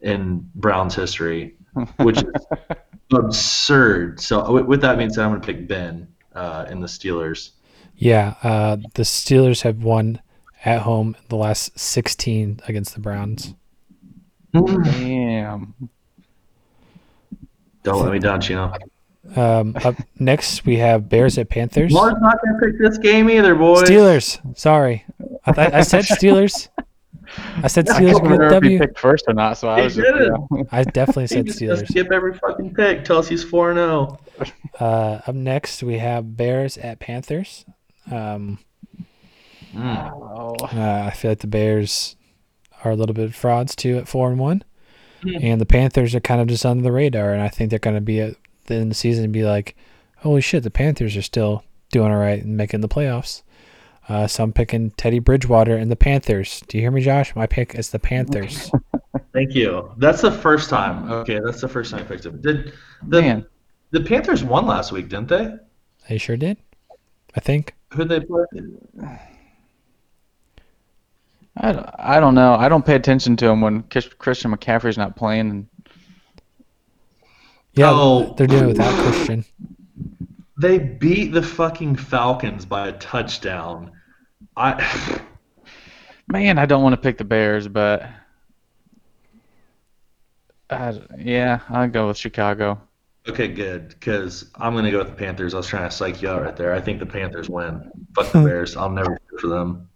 [0.00, 1.56] in Browns history,
[1.96, 2.46] which is
[3.12, 4.20] absurd.
[4.20, 7.50] So with, with that being said, I'm going to pick Ben uh, in the Steelers.
[7.98, 10.20] Yeah, uh, the Steelers have won
[10.64, 13.54] at home the last 16 against the Browns.
[14.52, 15.74] Damn.
[17.82, 18.72] Don't let me down, Chino.
[19.34, 21.92] Um, up next, we have Bears at Panthers.
[21.92, 23.82] Mark's not going to pick this game either, boys.
[23.82, 24.56] Steelers.
[24.56, 25.04] Sorry,
[25.44, 26.68] I, th- I said Steelers.
[27.62, 29.82] I said I Steelers can't with remember if you picked first or not, so I
[29.82, 30.06] was just.
[30.06, 30.46] didn't.
[30.50, 30.62] yeah.
[30.72, 31.88] I definitely said just gonna Steelers.
[31.88, 33.04] skip every fucking pick.
[33.04, 34.18] Tell us he's four and oh.
[34.36, 34.54] zero.
[34.80, 37.66] Uh, up next, we have Bears at Panthers.
[38.10, 38.58] Um,
[39.76, 40.56] Oh.
[40.62, 42.16] uh, I feel like the Bears
[42.84, 44.64] are a little bit frauds too at four and one,
[45.22, 45.36] Hmm.
[45.42, 47.32] and the Panthers are kind of just under the radar.
[47.32, 48.34] And I think they're going to be at
[48.66, 49.76] the end of the season and be like,
[50.18, 53.42] "Holy shit, the Panthers are still doing all right and making the playoffs."
[54.08, 56.62] Uh, so I'm picking Teddy Bridgewater and the Panthers.
[56.66, 57.36] Do you hear me, Josh?
[57.36, 58.70] My pick is the Panthers.
[59.34, 59.92] Thank you.
[59.98, 61.10] That's the first time.
[61.12, 62.40] Okay, that's the first time I picked him.
[62.40, 62.72] Did
[63.06, 63.46] the Man,
[63.90, 65.56] the Panthers won last week, didn't they?
[66.08, 66.56] they sure did.
[67.36, 67.74] I think.
[67.92, 68.44] Who'd they play?
[71.60, 72.54] I don't, I don't know.
[72.54, 75.50] I don't pay attention to him when Kish- Christian McCaffrey's not playing.
[75.50, 75.66] And
[77.72, 78.34] Yeah, Oh.
[78.36, 79.44] they're doing it without Christian.
[80.60, 83.92] They beat the fucking Falcons by a touchdown.
[84.56, 85.20] I
[86.28, 88.08] man, I don't want to pick the Bears, but
[90.70, 92.80] I, yeah, I'll go with Chicago.
[93.28, 95.54] Okay, good because I'm gonna go with the Panthers.
[95.54, 96.74] I was trying to psych you out right there.
[96.74, 97.90] I think the Panthers win.
[98.14, 98.76] Fuck the Bears.
[98.76, 99.88] I'll never root for them.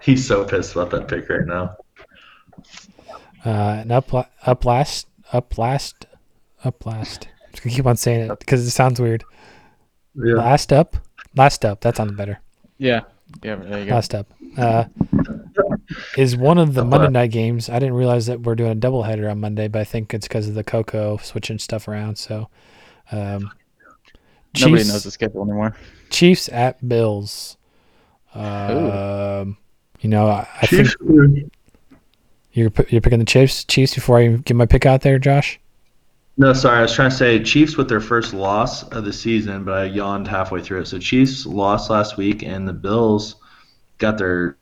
[0.00, 1.76] He's so pissed about that pick right now.
[3.44, 6.06] Uh, and up, up last, up last,
[6.64, 7.28] up last.
[7.44, 9.24] I'm just gonna keep on saying it because it sounds weird.
[10.14, 10.34] Yeah.
[10.34, 10.96] Last up,
[11.36, 11.80] last up.
[11.82, 12.40] That sounds better.
[12.78, 13.02] Yeah,
[13.42, 13.94] yeah, there you go.
[13.94, 14.26] Last up.
[14.56, 14.84] Uh,
[16.16, 17.68] is one of the Monday night games.
[17.68, 20.48] I didn't realize that we're doing a doubleheader on Monday, but I think it's because
[20.48, 22.16] of the Coco switching stuff around.
[22.16, 22.48] So,
[23.12, 23.50] um,
[24.58, 25.76] Nobody knows the schedule anymore.
[26.10, 27.56] Chiefs at Bills.
[28.34, 29.56] Um,
[30.00, 30.88] you know, I, I think
[32.52, 33.64] you're you're picking the Chiefs.
[33.64, 35.60] Chiefs before I get my pick out there, Josh.
[36.40, 36.78] No, sorry.
[36.78, 39.84] I was trying to say Chiefs with their first loss of the season, but I
[39.86, 40.86] yawned halfway through it.
[40.86, 43.36] So Chiefs lost last week, and the Bills
[43.98, 44.56] got their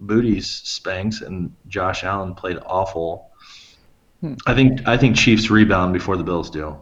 [0.00, 3.30] booties spanked, and Josh Allen played awful.
[4.22, 4.34] Hmm.
[4.46, 6.74] I think I think Chiefs rebound before the Bills do.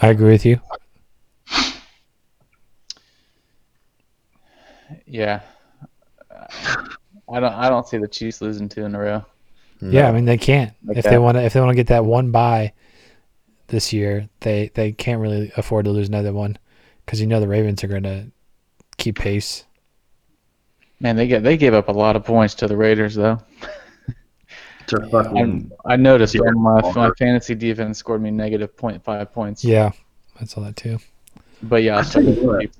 [0.00, 0.60] I agree with you.
[5.06, 5.40] Yeah,
[6.30, 7.52] I don't.
[7.52, 9.24] I don't see the Chiefs losing two in a row.
[9.80, 11.10] Yeah, I mean they can't if Okay.
[11.10, 12.72] they want to if they want to get that one bye
[13.72, 14.28] this year.
[14.40, 16.56] They they can't really afford to lose another one
[17.04, 18.26] because you know the Ravens are going to
[18.98, 19.64] keep pace.
[21.00, 23.38] Man, they get they gave up a lot of points to the Raiders though.
[24.88, 26.40] To fucking I noticed Yeah.
[26.42, 29.64] on my my fantasy defense scored me negative 0.5 points.
[29.64, 29.92] Yeah,
[30.40, 30.98] I saw that too.
[31.62, 32.60] But yeah, I I'll tell start you with the what.
[32.62, 32.78] Chiefs.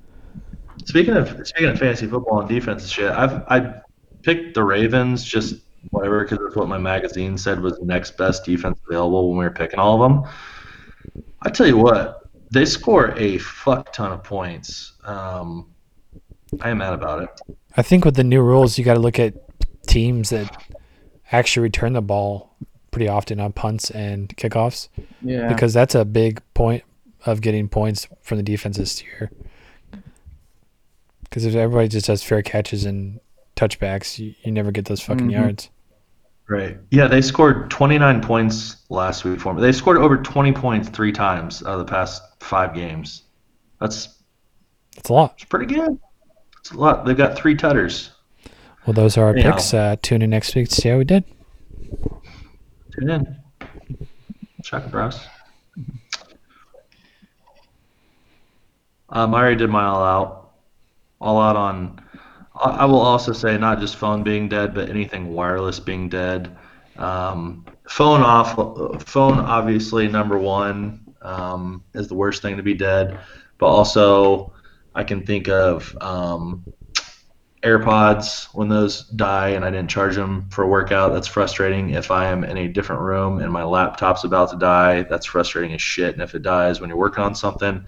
[0.90, 3.80] speaking of speaking of fantasy football and defense and shit, I've I
[4.22, 5.54] picked the Ravens just
[5.90, 9.44] whatever because that's what my magazine said was the next best defense available when we
[9.44, 10.28] were picking all of them.
[11.44, 14.92] I tell you what, they score a fuck ton of points.
[15.04, 15.68] Um,
[16.60, 17.28] I am mad about it.
[17.76, 19.34] I think with the new rules, you got to look at
[19.86, 20.62] teams that
[21.32, 22.54] actually return the ball
[22.90, 24.88] pretty often on punts and kickoffs
[25.22, 25.48] Yeah.
[25.48, 26.84] because that's a big point
[27.24, 29.30] of getting points from the defense this year.
[31.24, 33.18] Because if everybody just does fair catches and
[33.56, 35.32] touchbacks, you, you never get those fucking Mhm.
[35.32, 35.70] yards.
[36.48, 36.78] Right.
[36.90, 39.62] Yeah, they scored 29 points last week for me.
[39.62, 43.22] They scored over 20 points three times out of the past five games.
[43.80, 44.18] That's,
[44.96, 45.34] It's a lot.
[45.36, 45.98] It's pretty good.
[46.60, 47.04] It's a lot.
[47.06, 48.10] They've got three tutters.
[48.86, 49.52] Well, those are our Yeah.
[49.52, 49.72] picks.
[49.72, 51.24] Uh, tune in next week to see how we did.
[52.92, 53.36] Tune in.
[54.62, 55.26] Check bros.
[59.08, 60.50] Um, I already did my all out.
[61.20, 62.01] All out on.
[62.62, 66.56] I will also say not just phone being dead, but anything wireless being dead.
[66.96, 68.54] Um, phone off.
[69.02, 73.18] Phone obviously number one um, is the worst thing to be dead,
[73.58, 74.52] but also
[74.94, 76.64] I can think of um,
[77.62, 81.12] AirPods when those die and I didn't charge them for a workout.
[81.12, 81.90] That's frustrating.
[81.90, 85.72] If I am in a different room and my laptop's about to die, that's frustrating
[85.72, 86.12] as shit.
[86.12, 87.86] And if it dies when you're working on something,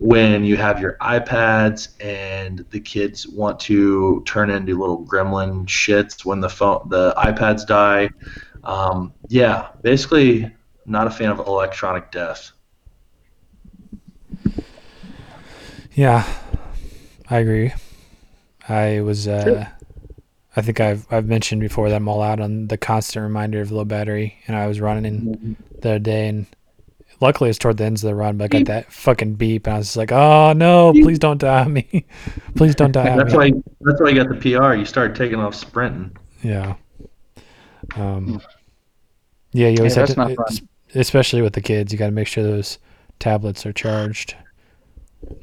[0.00, 6.24] when you have your iPads and the kids want to turn into little gremlin shits
[6.24, 8.08] when the phone the iPads die,
[8.64, 10.50] um, yeah, basically
[10.86, 12.50] not a fan of electronic death.
[15.92, 16.26] Yeah,
[17.28, 17.74] I agree.
[18.68, 19.28] I was.
[19.28, 19.66] Uh,
[20.56, 23.70] I think I've I've mentioned before that I'm all out on the constant reminder of
[23.70, 26.46] low battery, and I was running in the other day, and
[27.20, 28.66] luckily it's toward the ends of the run, but I got mm.
[28.66, 31.02] that fucking beep, and I was just like, oh no, mm.
[31.02, 32.06] please don't die on me,
[32.56, 33.36] please don't die on That's me.
[33.36, 34.74] why that's why you got the PR.
[34.74, 36.16] You start taking off sprinting.
[36.42, 36.74] Yeah.
[37.96, 38.26] Um.
[38.26, 38.44] Mm.
[39.52, 40.68] Yeah, you always Yeah, have that's to, not fun.
[40.94, 42.78] especially with the kids, you got to make sure those
[43.18, 44.36] tablets are charged.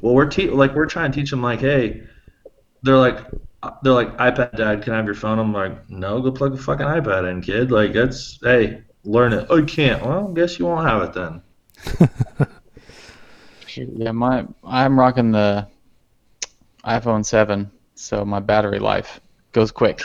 [0.02, 2.04] Well, we're te- like we're trying to teach them like, hey,
[2.84, 3.20] they're like
[3.64, 5.40] uh, they're like iPad dad, can I have your phone?
[5.40, 7.72] I'm like, no, go plug the fucking iPad in, kid.
[7.72, 9.48] Like that's hey, learn it.
[9.50, 10.04] Oh, you can't.
[10.06, 11.42] Well, guess you won't have it then.
[13.76, 15.68] Yeah, my I'm rocking the
[16.84, 19.20] iPhone 7, so my battery life
[19.52, 20.02] goes quick.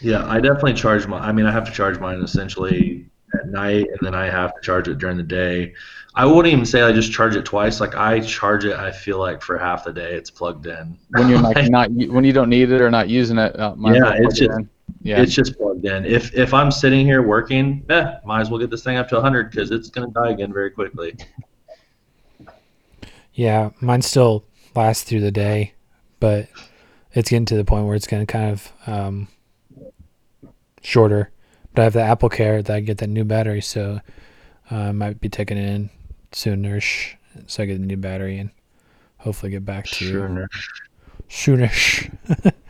[0.00, 1.18] Yeah, I definitely charge my.
[1.18, 4.60] I mean, I have to charge mine essentially at night, and then I have to
[4.62, 5.74] charge it during the day.
[6.14, 7.80] I wouldn't even say I just charge it twice.
[7.80, 10.96] Like I charge it, I feel like for half the day it's plugged in.
[11.10, 14.14] When you're like not when you don't need it or not using it, uh, Yeah,
[14.16, 14.70] it's just- in.
[15.02, 15.20] Yeah.
[15.20, 16.04] It's just plugged in.
[16.04, 19.16] If if I'm sitting here working, eh, might as well get this thing up to
[19.16, 21.16] 100 because it's gonna die again very quickly.
[23.36, 24.44] Yeah, mine still
[24.76, 25.74] lasts through the day,
[26.20, 26.46] but
[27.12, 29.26] it's getting to the point where it's going to kind of um,
[30.82, 31.30] shorter.
[31.74, 34.00] But I have the Apple Care that I get that new battery, so
[34.70, 35.90] uh, I might be taking it in
[36.30, 37.14] soonish,
[37.48, 38.50] so I get a new battery and
[39.18, 40.48] hopefully get back to Sure.
[41.28, 42.12] soonish.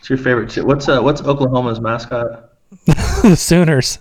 [0.00, 0.50] What's your favorite?
[0.50, 2.52] T- what's uh, what's Oklahoma's mascot?
[2.86, 3.98] the Sooners,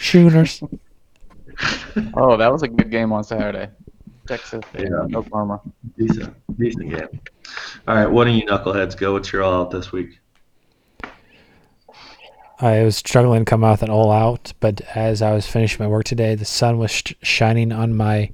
[0.00, 0.62] Sooners.
[2.14, 3.68] Oh, that was a good game on Saturday.
[4.28, 5.06] Texas, Yeah.
[5.12, 5.60] Oklahoma.
[5.98, 7.20] decent, decent game.
[7.88, 9.14] All right, what do you knuckleheads go?
[9.14, 10.20] What's your all out this week?
[12.60, 15.82] I was struggling to come out with an all out, but as I was finishing
[15.84, 18.30] my work today, the sun was sh- shining on my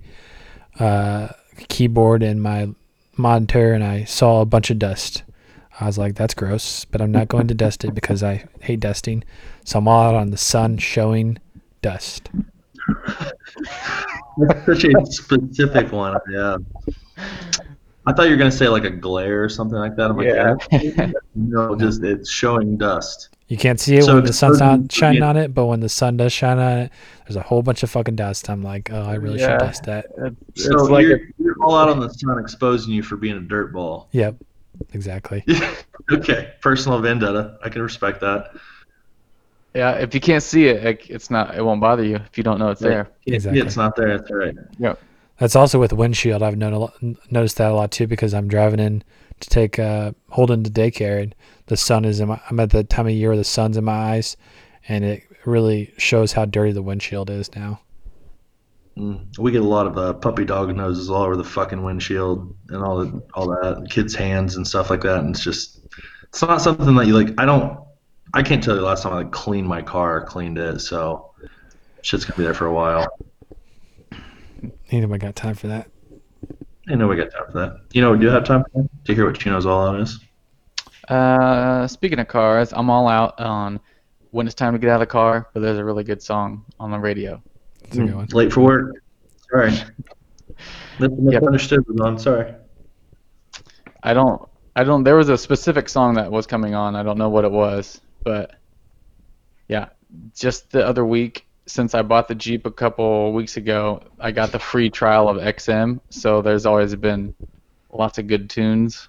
[0.78, 1.28] uh,
[1.68, 2.68] keyboard and my
[3.16, 5.22] monitor, and I saw a bunch of dust.
[5.80, 8.80] I was like, that's gross, but I'm not going to dust it because I hate
[8.80, 9.24] dusting.
[9.64, 11.38] So I'm all out on the sun showing
[11.82, 12.28] dust.
[14.38, 16.16] That's such a specific one.
[16.30, 16.58] Yeah.
[18.06, 20.10] I thought you were gonna say like a glare or something like that.
[20.10, 20.54] I'm like, Yeah.
[20.70, 21.12] yeah.
[21.34, 23.30] no, just it's showing dust.
[23.48, 25.88] You can't see it So when the sun's not shining on it, but when the
[25.88, 26.92] sun does shine on it,
[27.26, 28.48] there's a whole bunch of fucking dust.
[28.50, 29.58] I'm like, oh, I really Yeah.
[29.58, 30.06] should dust that.
[30.54, 33.16] It's, So it's like you're, a, you're all out on the sun, exposing you for
[33.16, 34.08] being a dirt ball.
[34.12, 34.36] Yep,
[34.92, 35.44] exactly.
[36.12, 37.58] okay, personal vendetta.
[37.62, 38.54] I can respect that.
[39.74, 39.92] yeah.
[39.92, 41.54] If you can't see it, it, it's not.
[41.54, 43.10] It won't bother you if you don't know it's there.
[43.24, 43.60] Yeah, Exactly.
[43.60, 44.08] It's not there.
[44.08, 44.54] It's right.
[44.78, 44.94] Yeah.
[45.38, 46.42] That's also with windshield.
[46.42, 46.94] I've known a lot,
[47.30, 49.02] noticed that a lot too because I'm driving in
[49.40, 51.34] to take uh, Holden to daycare, and
[51.66, 52.40] the sun is in my.
[52.48, 54.36] I'm at the time of year where the sun's in my eyes,
[54.88, 57.80] and it really shows how dirty the windshield is now.
[58.96, 59.38] Mm.
[59.38, 62.82] We get a lot of uh, puppy dog noses all over the fucking windshield and
[62.82, 65.18] all the, all that, kids' hands and stuff like that.
[65.18, 65.80] And it's just,
[66.24, 67.34] it's not something that you like.
[67.38, 67.80] I don't,
[68.34, 70.80] I can't tell you the last time I like cleaned my car, or cleaned it.
[70.80, 71.32] So,
[72.02, 73.06] shit's gonna be there for a while.
[74.90, 75.88] Ain't nobody got time for that.
[76.88, 77.80] I know we got time for that.
[77.92, 80.20] You know, we do have time for to hear what Chino's all on is.
[81.08, 83.80] Uh, speaking of cars, I'm all out on
[84.30, 85.48] when it's time to get out of the car.
[85.52, 87.42] But there's a really good song on the radio.
[87.94, 88.28] That's a good one.
[88.32, 88.96] Late for work.
[89.50, 89.70] Sorry.
[89.70, 89.80] Mis-
[91.00, 91.42] Yep.
[91.42, 91.84] Misunderstood.
[92.02, 92.54] I'm sorry.
[94.02, 94.48] I don't.
[94.76, 95.04] I don't.
[95.04, 96.96] There was a specific song that was coming on.
[96.96, 98.52] I don't know what it was, but
[99.68, 99.88] yeah,
[100.34, 104.52] just the other week since I bought the Jeep a couple weeks ago, I got
[104.52, 106.00] the free trial of XM.
[106.10, 107.34] So there's always been
[107.92, 109.08] lots of good tunes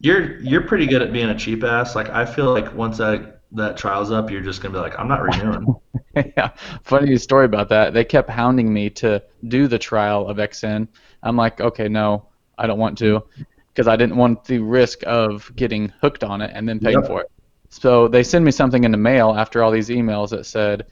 [0.00, 1.94] You're you're pretty good at being a cheap ass.
[1.94, 5.08] Like I feel like once that that trial's up, you're just gonna be like, I'm
[5.08, 5.74] not renewing.
[6.36, 6.50] yeah,
[6.82, 7.92] funny story about that.
[7.92, 10.88] They kept hounding me to do the trial of XM.
[11.22, 12.28] I'm like, okay, no,
[12.58, 13.22] I don't want to,
[13.68, 17.06] because I didn't want the risk of getting hooked on it and then paying Yep.
[17.06, 17.30] for it.
[17.70, 20.86] So they send me something in the mail after all these emails that said,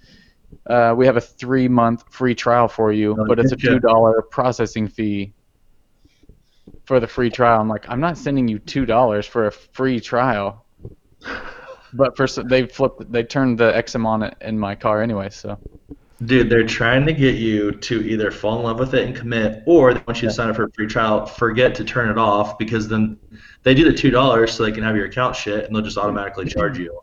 [0.66, 3.78] uh, we have a three month free trial for you, Oh, but it's a two
[3.80, 5.32] dollar processing fee
[6.84, 7.60] for the free trial.
[7.60, 10.64] I'm like, I'm not sending you two dollars for a free trial.
[11.92, 15.30] But for they flipped, they turned the XM on it in my car anyway.
[15.30, 15.58] So
[16.24, 19.62] Dude, they're trying to get you to either fall in love with it and commit,
[19.66, 22.18] or they want you to sign up for a free trial, forget to turn it
[22.18, 23.16] off because then
[23.62, 25.96] they do the two dollars so they can have your account shit and they'll just
[25.96, 27.00] automatically charge you.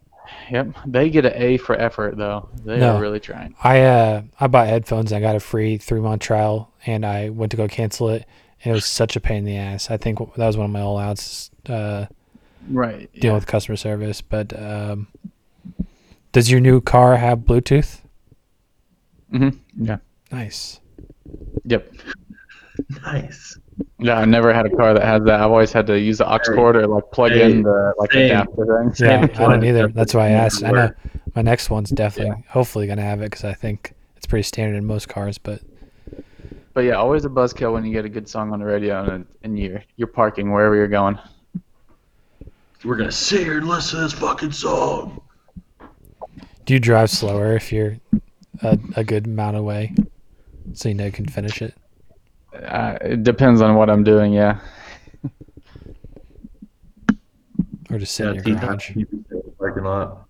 [0.52, 2.50] Yep, they get an A for effort though.
[2.66, 2.98] They No.
[2.98, 3.56] are really trying.
[3.64, 5.14] I uh I bought headphones.
[5.14, 8.26] I got a free three month trial, and I went to go cancel it,
[8.64, 9.90] and it was such a pain in the ass.
[9.90, 12.08] I think that was one of my all outs uh,
[12.70, 13.10] Right.
[13.20, 14.22] dealing with customer service.
[14.22, 15.08] But um,
[16.32, 18.02] does your new car have Bluetooth?
[19.32, 19.50] hmm
[19.80, 19.98] Yeah.
[20.32, 20.80] Nice.
[21.66, 21.92] Yep.
[23.04, 23.60] Nice.
[24.00, 25.40] Yeah, I've never had a car that has that.
[25.42, 27.52] I've always had to use the aux cord or like plug Hey.
[27.52, 28.26] in the like Same.
[28.26, 29.08] adapter thing.
[29.08, 29.88] Yeah, I don't either.
[29.90, 30.64] That's why I asked.
[30.64, 30.92] I know
[31.36, 34.86] my next one's definitely, hopefully, gonna have it because I think it's pretty standard in
[34.86, 35.38] most cars.
[35.38, 35.62] But
[36.74, 39.26] But yeah, always a buzzkill when you get a good song on the radio and,
[39.44, 41.18] and you're you're parking wherever you're going.
[42.86, 45.20] We're gonna sit here and listen to this fucking song.
[46.66, 47.98] do you drive slower if you're
[48.62, 49.96] a, a good amount away,
[50.74, 51.74] so you know you can finish it?
[52.54, 54.34] Uh, it depends on what I'm doing.
[54.34, 54.60] Yeah.
[57.92, 58.92] Or just sit Yeah, in your garage.
[59.60, 60.28] parking lot.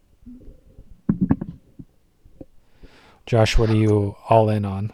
[3.25, 4.91] Josh, what are you all in on?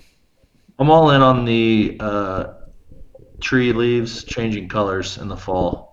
[0.79, 2.53] I'm all in on the uh,
[3.41, 5.90] tree leaves changing colors in the fall.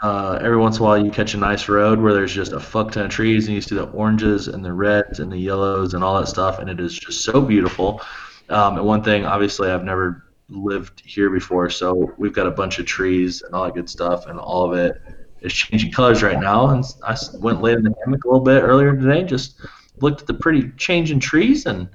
[0.00, 2.60] Uh, every once in a while, you catch a nice road where there's just a
[2.60, 5.94] fuck ton of trees, and you see the oranges and the reds and the yellows
[5.94, 8.00] and all that stuff, and it is just so beautiful.
[8.48, 12.78] Um, and one thing, obviously, I've never lived here before, so we've got a bunch
[12.78, 15.00] of trees and all that good stuff, and all of it
[15.40, 16.68] is changing colors right now.
[16.68, 19.60] And I went laid in the hammock a little bit earlier today, just
[20.00, 21.88] looked at the pretty changing trees, and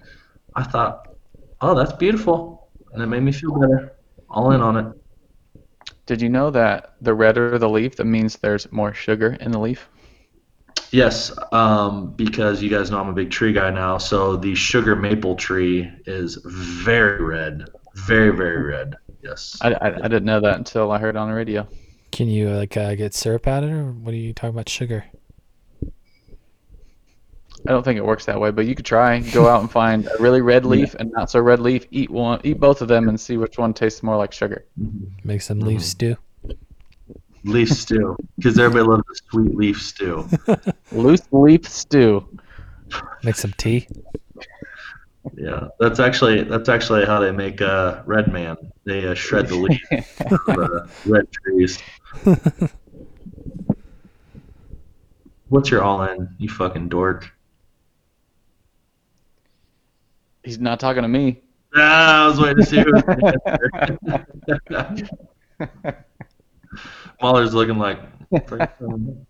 [0.56, 1.16] I thought,
[1.62, 3.94] oh, that's beautiful, and it made me feel better.
[4.30, 5.03] All in on it.
[6.06, 9.60] Did you know that the redder the leaf, that means there's more sugar in the
[9.60, 9.88] leaf?
[10.92, 13.98] Yes, um, because you guys know I'm a big tree guy now.
[13.98, 18.96] So the sugar maple tree is very red, very very red.
[19.24, 19.58] Yes.
[19.62, 21.68] I, I, I didn't know that until I heard it on the radio.
[22.12, 24.70] Can you like uh, get syrup out of it, or what are you talking about?
[24.70, 25.06] Sugar?
[27.68, 29.20] I don't think it works that way, but you could try.
[29.20, 31.86] Go out and find a really red leaf and not so red leaf.
[31.92, 34.66] Eat one, eat both of them, and see which one tastes more like sugar.
[35.24, 35.84] Make some leaf Mhm.
[35.84, 36.18] stew.
[37.46, 40.28] Leaf stew, because everybody loves the sweet leaf stew.
[40.92, 42.26] Loose leaf stew.
[43.24, 43.88] Make some tea.
[45.38, 48.58] Yeah, that's actually that's actually how they make uh, Red Man.
[48.84, 49.82] They uh, shred the leaf
[50.22, 51.80] of the red trees.
[55.50, 56.28] What's your all in?
[56.40, 57.32] You fucking dork.
[60.44, 61.42] He's not talking to me.
[61.76, 62.92] Ah, I was waiting to see who
[65.72, 65.84] was.
[67.20, 67.98] Mahler's looking like.
[68.32, 69.26] it's like, um,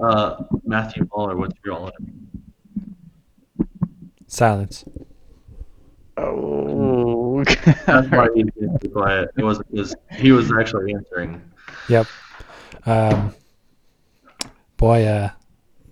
[0.00, 1.92] uh, Matthew Mahler, what's your all?
[4.26, 4.86] Silence.
[6.16, 7.44] Oh.
[7.86, 9.28] That's why he didn't be quiet.
[9.36, 11.42] It wasn't because he was actually answering.
[11.90, 12.06] Yep.
[12.86, 13.34] Um,
[14.78, 15.30] boy, uh,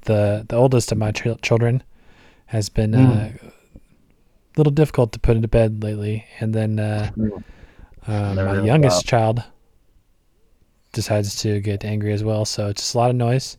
[0.07, 1.82] the the oldest of my chil- children
[2.47, 3.51] has been uh, a
[4.57, 7.11] little difficult to put into bed lately, and then uh,
[8.07, 9.42] uh, Never my youngest child
[10.92, 12.45] decides to get angry as well.
[12.45, 13.57] So it's just a lot of noise.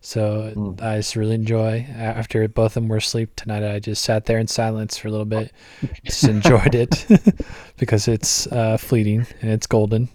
[0.00, 0.80] So Mm.
[0.80, 1.84] I just really enjoy.
[1.96, 5.10] After both of them were asleep tonight, I just sat there in silence for a
[5.10, 5.50] little bit,
[6.04, 7.06] just enjoyed it
[7.76, 10.08] because it's uh, fleeting and it's golden.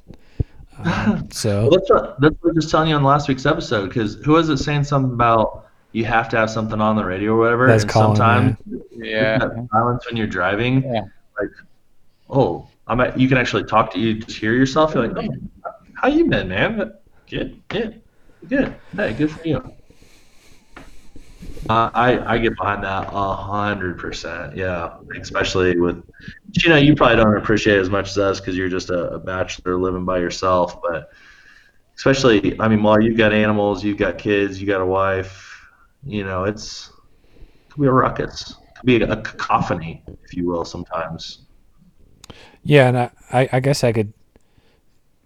[0.78, 3.46] Um, so Well, that's what, that's what I was just telling you on last week's
[3.46, 3.90] episode.
[3.90, 7.34] Because who was it saying something about you have to have something on the radio
[7.34, 7.68] or whatever?
[7.68, 8.58] That's and Colin, sometimes
[8.92, 9.38] yeah.
[9.38, 11.02] that silence when you're driving, Yeah.
[11.40, 11.50] like,
[12.30, 14.94] oh, I'm at, you can actually talk to you, just hear yourself.
[14.94, 16.94] You're like, oh, how you been, man?
[17.30, 18.02] Good, good,
[18.48, 18.76] good.
[18.96, 19.74] Hey, good for you.
[21.70, 24.58] Uh, I I get behind that a hundred percent.
[24.58, 26.04] Yeah, especially with,
[26.54, 29.12] you know, you probably don't appreciate it as much as us because you're just a,
[29.12, 30.82] a bachelor living by yourself.
[30.82, 31.12] But
[31.96, 35.51] especially, I mean, while you've got animals, you've got kids, you got a wife.
[36.06, 36.92] You know, it's
[37.36, 41.40] it could be a ruckus, it could be a, a cacophony, if you will, sometimes.
[42.64, 44.14] Yeah, and I, I, I guess I could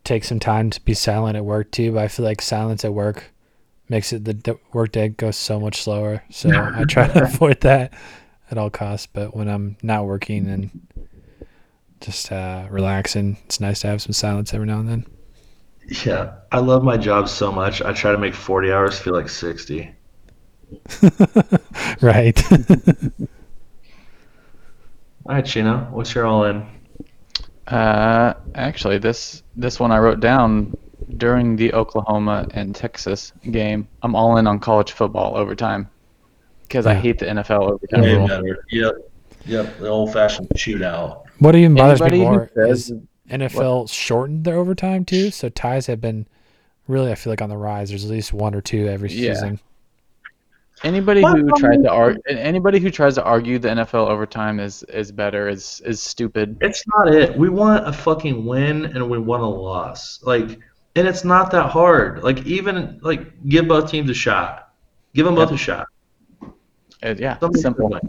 [0.03, 1.93] take some time to be silent at work too.
[1.93, 3.31] But I feel like silence at work
[3.89, 6.23] makes it the d- work day go so much slower.
[6.29, 7.93] So I try to avoid that
[8.49, 9.07] at all costs.
[9.11, 11.07] But when I'm not working and
[11.99, 15.05] just uh, relaxing, it's nice to have some silence every now and then.
[16.03, 17.81] Yeah, I love my job so much.
[17.81, 19.93] I try to make 40 hours feel like 60.
[22.01, 22.41] right.
[25.27, 26.65] All right, Chino, what's your all in?
[27.67, 30.77] Uh, actually, this this one I wrote down
[31.17, 33.87] during the Oklahoma and Texas game.
[34.03, 35.89] I'm all in on college football overtime
[36.61, 38.27] because I hate the NFL overtime Way rule.
[38.27, 38.65] better.
[38.69, 38.93] Yep.
[39.47, 39.79] Yep.
[39.79, 41.23] The old fashioned shootout.
[41.39, 42.97] what even bothers Anybody me who more says- is
[43.29, 45.31] NFL shortened their overtime too.
[45.31, 46.27] So ties have been
[46.87, 47.89] really, I feel like on the rise.
[47.89, 49.33] There's at least one or two every Yeah.
[49.33, 49.59] season.
[50.83, 51.39] Anybody What?
[51.39, 55.47] who tries to argue, anybody who tries to argue the NFL overtime is is better
[55.47, 56.57] is is stupid.
[56.61, 57.37] It's not it.
[57.37, 60.19] We want a fucking win and we want a loss.
[60.23, 60.59] Like,
[60.97, 62.23] and it's not that hard.
[62.23, 64.73] Like, even like give both teams a shot.
[65.13, 65.87] Give them both a shot.
[66.43, 66.47] Uh,
[67.03, 67.89] it- yeah, Somebody's simple.
[67.89, 68.01] gonna.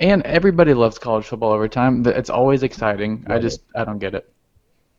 [0.00, 2.02] And everybody loves college football overtime.
[2.02, 3.24] Th- It's always exciting.
[3.28, 4.28] I just I don't get it.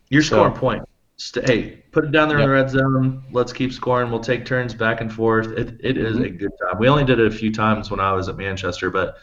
[0.10, 0.86] You're So- scoring points.
[1.18, 3.24] St- Hey, put it down there in the red zone.
[3.32, 4.10] Let's keep scoring.
[4.12, 5.48] We'll take turns back and forth.
[5.48, 6.38] It, it is a mm-hmm.
[6.38, 6.80] good time.
[6.80, 9.18] We only did it a few times when I was at Manchester, but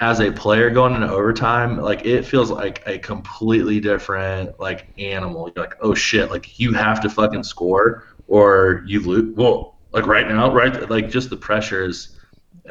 [0.00, 5.52] as a player going into overtime, like it feels like a completely different like animal.
[5.54, 9.36] You're like, oh shit, like you have to fucking score or you lose.
[9.36, 10.88] Well, like right now, right?
[10.88, 12.16] Like just the pressure is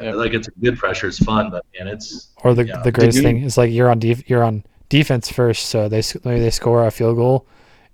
[0.00, 0.14] Yep.
[0.14, 1.08] like it's a good pressure.
[1.08, 2.82] It's fun, but man, it's Or the Yeah.
[2.82, 6.02] the greatest you- thing is like you're on def- you're on defense first, so they
[6.24, 7.46] maybe they score a field goal,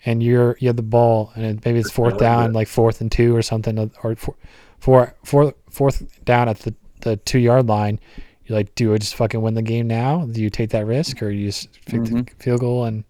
[0.05, 3.11] and you're you have the ball, and it, maybe it's fourth down, like fourth and
[3.11, 4.37] two or something, or four,
[4.79, 7.99] four, four, fourth down at the the two yard line.
[8.45, 10.25] You're like, do I just fucking win the game now?
[10.27, 12.31] Do you take that risk, or you just kick the Mhm.
[12.41, 13.03] field goal and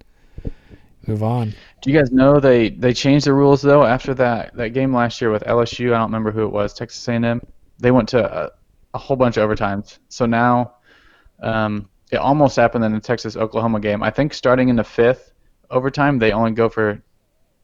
[1.06, 1.52] move on?
[1.82, 5.20] Do you guys know they they changed the rules though after that that game last
[5.20, 5.88] year with LSU?
[5.94, 6.72] I don't remember who it was.
[6.72, 7.40] Texas A&M.
[7.78, 8.50] They went to a,
[8.94, 9.98] a whole bunch of overtimes.
[10.08, 10.72] So now,
[11.42, 14.02] um, it almost happened in the Texas Oklahoma game.
[14.02, 15.32] I think starting in the fifth
[15.70, 17.00] overtime, they only go for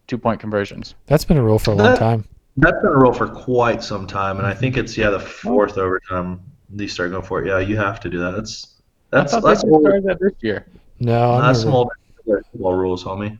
[0.06, 0.94] two point conversions.
[1.06, 2.24] That's been a rule for a long That- time.
[2.58, 5.78] That's been a rule for quite some time, and I think it's yeah the fourth
[5.78, 7.48] overtime they start going for it.
[7.48, 8.32] Yeah, you have to do that.
[8.32, 8.76] That's
[9.12, 10.66] I that's thought they that's old, started that this year.
[11.00, 11.96] No, that's some remember-
[12.26, 13.38] old football rules, homie.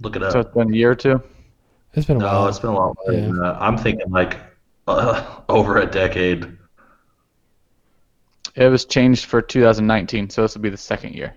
[0.00, 0.32] Look it up.
[0.32, 1.22] So it's been a year or two.
[1.94, 2.48] it's been a no, while.
[2.48, 3.38] it's been a lot more than.
[3.42, 4.38] I'm thinking like
[4.88, 6.56] uh, over a decade.
[8.54, 11.34] It was changed for 2019, so this will be the second year.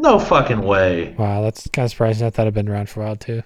[0.00, 1.12] No fucking way.
[1.18, 2.24] Wow, that's kind of surprising.
[2.24, 3.42] I thought it'd been around for a while too.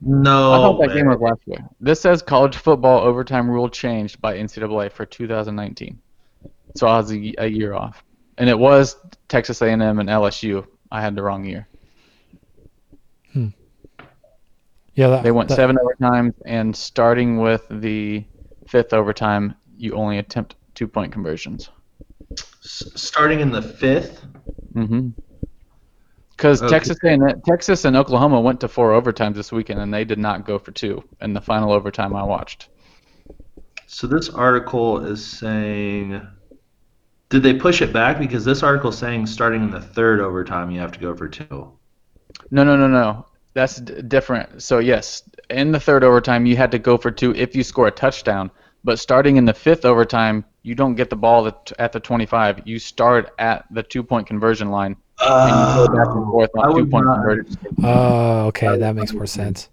[0.00, 0.52] No.
[0.52, 0.94] I thought that way.
[0.94, 1.58] game was last year.
[1.80, 5.98] This says college football overtime rule changed by NCAA for 2019.
[6.76, 8.04] So I was a, a year off,
[8.38, 10.64] and it was Texas A&M and LSU.
[10.92, 11.66] I had the wrong year.
[14.94, 18.24] Yeah, that, They went that- seven overtimes, and starting with the
[18.68, 21.68] fifth overtime, you only attempt two point conversions.
[22.32, 24.24] S- starting in the fifth.
[24.74, 25.08] Mm-hmm.
[26.40, 26.74] Because oh, Okay.
[26.74, 30.46] Texas and Texas and Oklahoma went to four overtimes this weekend, and they did not
[30.46, 32.70] go for two in the final overtime I watched.
[33.86, 36.26] So this article is saying.
[37.28, 38.18] Did they push it back?
[38.18, 41.28] Because this article is saying starting in the third overtime you have to go for
[41.28, 41.72] two.
[42.50, 43.26] No, no, no, no.
[43.52, 44.62] That's d- different.
[44.62, 47.88] So yes, in the third overtime, you had to go for two if you score
[47.88, 48.50] a touchdown.
[48.82, 52.62] But starting in the fifth overtime, you don't get the ball at at the 25.
[52.64, 57.06] You start at the two-point conversion line, and you go back and forth on two-point
[57.06, 57.56] not conversions.
[57.82, 59.68] Oh, okay, that makes more sense.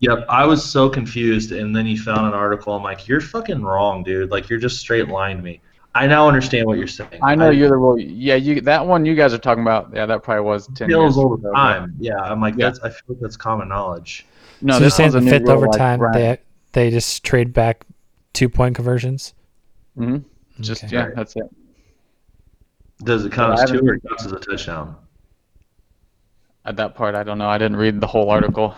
[0.00, 2.74] Yep, I was so confused, and then you found an article.
[2.74, 4.30] I'm like, you're fucking wrong, dude.
[4.30, 5.60] Like, you're just straight lying to me.
[5.94, 7.20] I now understand what you're saying.
[7.22, 7.98] I know you're the rule.
[7.98, 9.90] Yeah, you that one you guys are talking about.
[9.94, 11.94] Yeah, that probably was 10 years feels all the time.
[11.98, 12.70] Yeah, I'm like, Yeah.
[12.70, 12.80] that's.
[12.80, 14.26] I feel like that's common knowledge.
[14.62, 16.38] No, so you're this saying the fifth rule, like, overtime they
[16.72, 17.84] they just trade back
[18.32, 19.34] two point conversions?
[19.98, 20.24] Mhm.
[20.60, 20.96] Just Okay.
[20.96, 21.44] yeah, that's it.
[23.04, 24.96] Does it count Well, as two haven't- or counts as a touchdown?
[26.64, 27.48] At that part, I don't know.
[27.48, 28.74] I didn't read the whole article.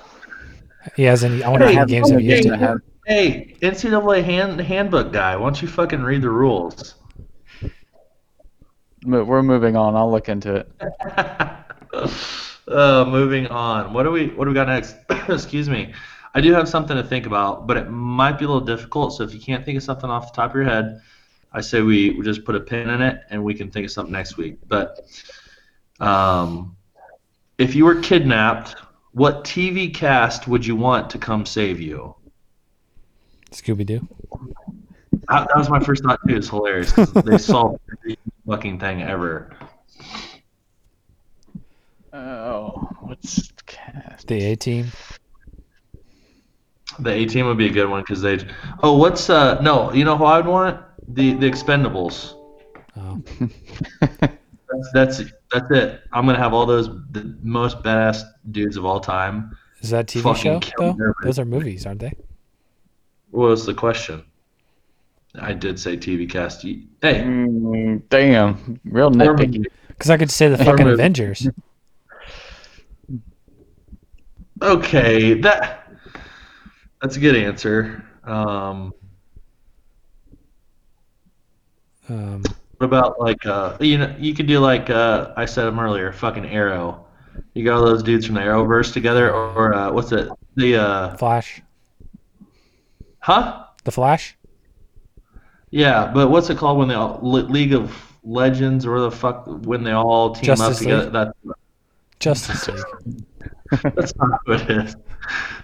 [0.96, 1.42] He has any?
[1.42, 2.58] I wonder Hey, how games have Hey, used I it.
[2.60, 6.94] have- Hey, NCAA hand, handbook guy, why don't you fucking read the rules?
[9.04, 9.94] mo- We're moving on.
[9.94, 10.72] I'll look into it.
[12.68, 13.92] uh, moving on.
[13.92, 14.96] What do we What do we got next?
[15.28, 15.92] Excuse me.
[16.34, 19.12] I do have something to think about, but it might be a little difficult.
[19.12, 21.00] So if you can't think of something off the top of your head,
[21.54, 23.92] I say we, we just put a pin in it and we can think of
[23.92, 24.58] something next week.
[24.66, 24.98] But
[26.00, 26.76] um,
[27.58, 28.74] if you were kidnapped,
[29.12, 32.16] what TV cast would you want to come save you?
[33.52, 34.06] Scooby Doo.
[35.28, 36.36] That, that was my first thought too.
[36.36, 39.56] It's hilarious 'cause they solved every fucking thing ever.
[42.12, 44.26] Oh, What's cast?
[44.26, 44.88] The A Team.
[46.98, 48.38] The A Team would be a good one because they.
[48.82, 49.60] Oh, what's uh?
[49.62, 50.80] No, you know who I'd want?
[51.08, 52.34] The the Expendables.
[52.96, 53.20] Oh,
[54.70, 56.00] That's that's that's it.
[56.12, 59.56] I'm gonna have all those the most badass dudes of all time.
[59.82, 60.90] is that a TV show though?
[60.90, 61.12] everybody.
[61.22, 62.12] Those are movies, aren't they?
[63.30, 64.24] What was the question?
[65.38, 66.62] I did say TV cast.
[66.62, 69.64] Hey, Mm, damn, real Or- nitpicky.
[69.88, 70.94] Because I could say the fucking movie.
[70.94, 71.48] Avengers.
[74.62, 75.88] okay, that
[77.02, 78.04] that's a good answer.
[78.24, 78.94] Um,
[82.08, 82.42] Um,
[82.78, 86.12] what about like uh, you know, you could do like uh, I said them earlier,
[86.12, 87.06] fucking Arrow.
[87.54, 90.28] You got all those dudes from the Arrowverse together, or, or uh, what's it?
[90.56, 91.62] The uh, Flash.
[93.20, 93.64] huh?
[93.84, 94.36] The Flash.
[95.70, 97.92] Yeah, but what's it called when they all League of
[98.22, 101.02] Legends or the fuck when they all team Justice up together?
[101.04, 101.12] League.
[101.12, 101.34] That
[102.20, 102.68] Justice
[103.04, 103.24] League.
[103.94, 104.96] That's not what it is.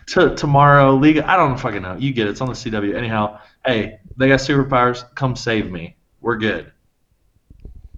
[0.09, 1.18] To, tomorrow, League.
[1.18, 1.97] I don't fucking know.
[1.97, 2.30] You get it.
[2.30, 2.95] It's on the CW.
[2.95, 5.05] Anyhow, hey, they got superpowers.
[5.14, 5.97] Come save me.
[6.20, 6.72] We're good.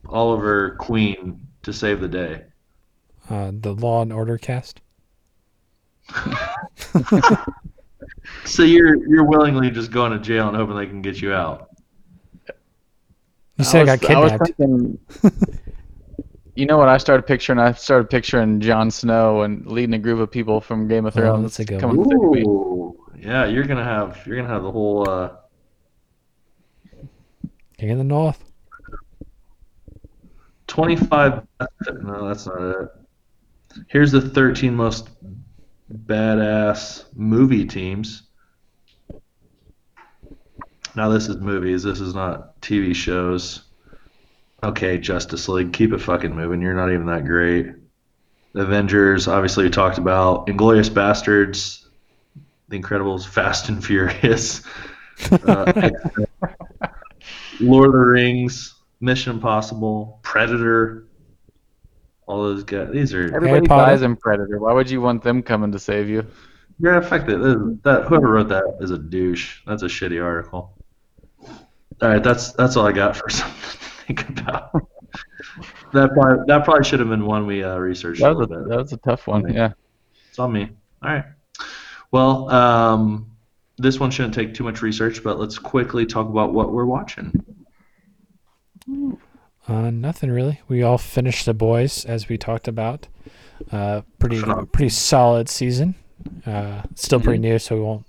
[0.08, 2.42] Oliver Queen to save the day.
[3.30, 4.80] Uh, the Law and Order cast.
[8.44, 11.70] So you're you're willingly just going to jail and hoping they can get you out.
[13.56, 14.56] You said I, got was- kidnapped.
[14.56, 14.98] thinking-
[16.54, 17.58] you know what I started picturing?
[17.58, 21.20] I started picturing Jon Snow and leading a group of people from Game of Oh,
[21.20, 21.42] Thrones.
[21.42, 22.08] that's a good coming one.
[22.10, 22.48] to.
[22.48, 25.08] Ooh, yeah, you're gonna have you're gonna have the whole.
[25.08, 25.30] Uh,
[27.82, 28.44] King of the North.
[30.68, 31.42] 25
[32.04, 32.88] no that's not it.
[33.88, 35.08] Here's the 13 most
[35.92, 38.22] badass movie teams.
[40.94, 43.62] Now this is movies this is not tv shows.
[44.62, 47.66] Okay justice league keep it fucking moving you're not even that great.
[48.54, 50.46] Avengers obviously we talked about.
[50.46, 51.86] Inglourious Basterds
[52.68, 54.62] the incredibles fast and furious.
[55.46, 55.90] Uh,
[57.62, 61.08] lord of the rings Mission Impossible, Predator,
[62.26, 62.90] all those guys.
[62.92, 63.90] These are Everybody Potter.
[63.90, 64.60] dies in Predator.
[64.60, 66.24] Why would you want them coming to save you?
[66.78, 67.40] you're affected.
[67.82, 69.60] That whoever wrote that is a douche.
[69.66, 70.72] That's a shitty article.
[71.40, 74.70] All right, that's that's all I got for something to think about.
[75.92, 78.64] That probably that probably should have been one we uh, researched a That was little
[78.64, 78.70] a, bit.
[78.70, 79.52] that was a tough one.
[79.52, 79.72] Yeah.
[80.30, 80.70] It's on me.
[81.02, 81.24] All right.
[82.10, 83.30] Well, um,
[83.78, 87.44] this one shouldn't take too much research, but let's quickly talk about what we're watching.
[89.68, 90.60] Uh, nothing really.
[90.68, 93.06] We all finished the boys as we talked about.
[93.70, 94.42] Uh, pretty
[94.72, 95.94] pretty solid season.
[96.46, 98.06] Uh, still pretty new, so we won't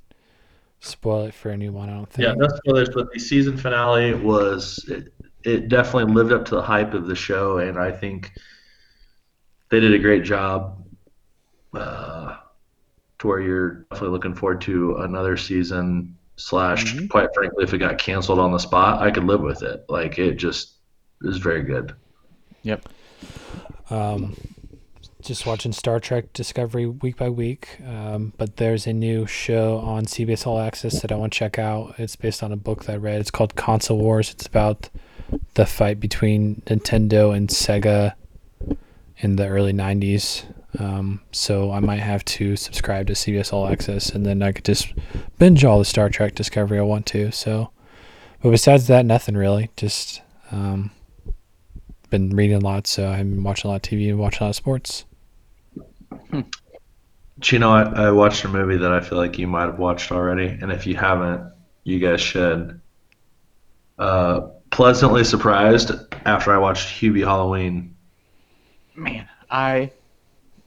[0.79, 1.89] spoil it for anyone.
[1.89, 2.27] I don't think.
[2.27, 6.61] Yeah, no spoilers, but the season finale was it, it definitely lived up to the
[6.61, 8.31] hype of the show, and I think
[9.69, 10.79] they did a great job.
[11.73, 12.37] Uh,
[13.19, 16.15] to where you're definitely looking forward to another season.
[16.35, 17.09] Slash, Mhm.
[17.09, 19.85] quite frankly, if it got canceled on the spot, I could live with it.
[19.87, 20.72] Like it just
[21.23, 21.93] is very good.
[22.63, 22.87] Yep.
[23.89, 24.35] Um,
[25.21, 27.79] just watching Star Trek Discovery week by week.
[27.87, 31.57] Um, but there's a new show on CBS All Access that I want to check
[31.57, 31.95] out.
[31.97, 33.21] It's based on a book that I read.
[33.21, 34.31] It's called Console Wars.
[34.31, 34.89] It's about
[35.53, 38.13] the fight between Nintendo and Sega
[39.17, 40.45] in the early 90s.
[40.79, 44.65] Um, so I might have to subscribe to CBS All Access and then I could
[44.65, 44.91] just
[45.37, 47.31] binge all the Star Trek Discovery I want to.
[47.31, 47.69] So,
[48.41, 49.69] but besides that, nothing really.
[49.77, 50.21] Just
[50.51, 50.91] um,
[52.13, 54.43] been reading a lot, so I've been watching a lot of TV and watching a
[54.43, 55.05] lot of sports.
[57.41, 60.45] Chino, I, I watched a movie that I feel like you might have watched already,
[60.45, 61.51] and if you haven't,
[61.83, 62.79] you guys should.
[63.97, 65.91] Uh, pleasantly surprised
[66.25, 67.95] after I watched Hubie Halloween.
[68.95, 69.91] Man, I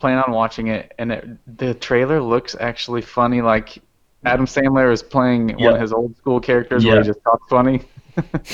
[0.01, 1.29] plan on watching it, and it,
[1.59, 3.41] the trailer looks actually funny.
[3.41, 3.79] Like
[4.25, 7.83] Adam Sandler is playing one of his old school characters where he just talks funny.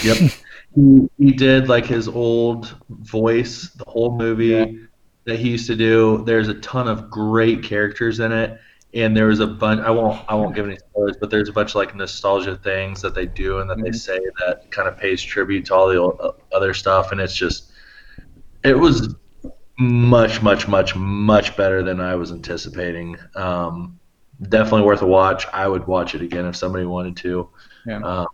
[0.03, 0.33] Yep.
[0.75, 4.67] he, he did like his old voice, the whole movie Yeah.
[5.25, 6.23] that he used to do.
[6.25, 8.59] There's a ton of great characters in it,
[8.95, 9.81] and there was a bunch.
[9.81, 13.01] I won't I won't give any spoilers, but there's a bunch of like nostalgia things
[13.03, 13.95] that they do and that they Mhm.
[13.97, 17.35] say that kind of pays tribute to all the o- uh, other stuff, and it's
[17.37, 17.71] just
[18.65, 19.15] it was
[19.79, 23.17] much much much much better than I was anticipating.
[23.35, 23.99] Um,
[24.49, 25.47] definitely worth a watch.
[25.53, 27.49] I would watch it again if somebody wanted to.
[27.87, 28.01] Yeah.
[28.03, 28.27] Um,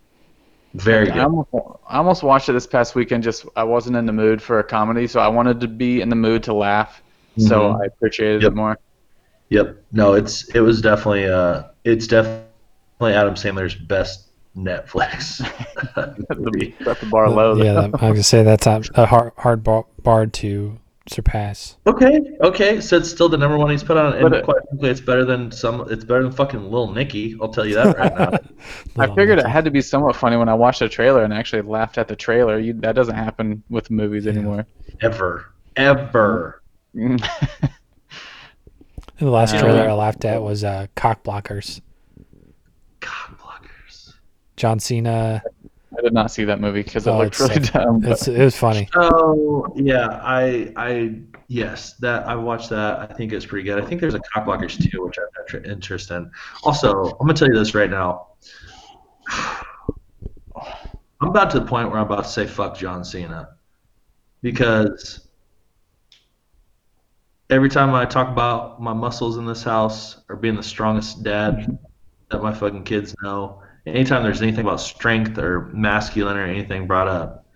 [0.75, 1.23] very I good.
[1.23, 1.49] almost,
[1.89, 3.23] I almost watched it this past weekend.
[3.23, 6.09] Just I wasn't in the mood for a comedy, so I wanted to be in
[6.09, 7.03] the mood to laugh.
[7.39, 7.83] So Mhm.
[7.83, 8.53] I appreciated Yep.
[8.53, 8.79] it more.
[9.51, 9.77] Yep.
[9.93, 12.45] No, it's it was definitely uh it's definitely
[13.15, 15.41] Adam Sandler's best Netflix
[16.39, 16.75] movie.
[16.85, 17.57] That's the bar low.
[17.57, 21.77] yeah, that, I was gonna say that's a, a hard hard bar, bar to surpass.
[21.87, 24.91] Okay, okay, so it's still the number one he's put on, and But quite frankly,
[24.91, 25.87] it's better than some.
[25.91, 27.37] It's better than fucking Lil Nicky.
[27.41, 28.31] I'll tell you that right now.
[28.97, 31.33] I Little figured it had to be somewhat funny when I watched the trailer and
[31.33, 32.59] actually laughed at the trailer.
[32.59, 34.67] You, that doesn't happen with movies anymore.
[35.01, 36.63] Ever, ever.
[36.95, 37.21] And
[39.19, 41.81] the last trailer I laughed at was uh, Cock Blockers.
[43.01, 44.15] Cock blockers.
[44.57, 45.43] John Cena.
[45.99, 48.01] I did not see that movie because it Oh, looked really dumb.
[48.01, 48.89] but- It's it was funny.
[48.95, 52.99] Oh yeah, I I yes that I watched that.
[53.01, 53.83] I think it's pretty good.
[53.83, 56.31] I think there's a cock blockers too, which I have tr- interest in.
[56.63, 58.29] Also, I'm gonna tell you this right now.
[61.21, 63.49] I'm about to the point where I'm about to say fuck John Cena
[64.41, 65.29] because
[67.51, 71.77] every time I talk about my muscles in this house or being the strongest dad
[72.31, 77.09] that my fucking kids know, anytime there's anything about strength or masculine or anything brought
[77.09, 77.47] up,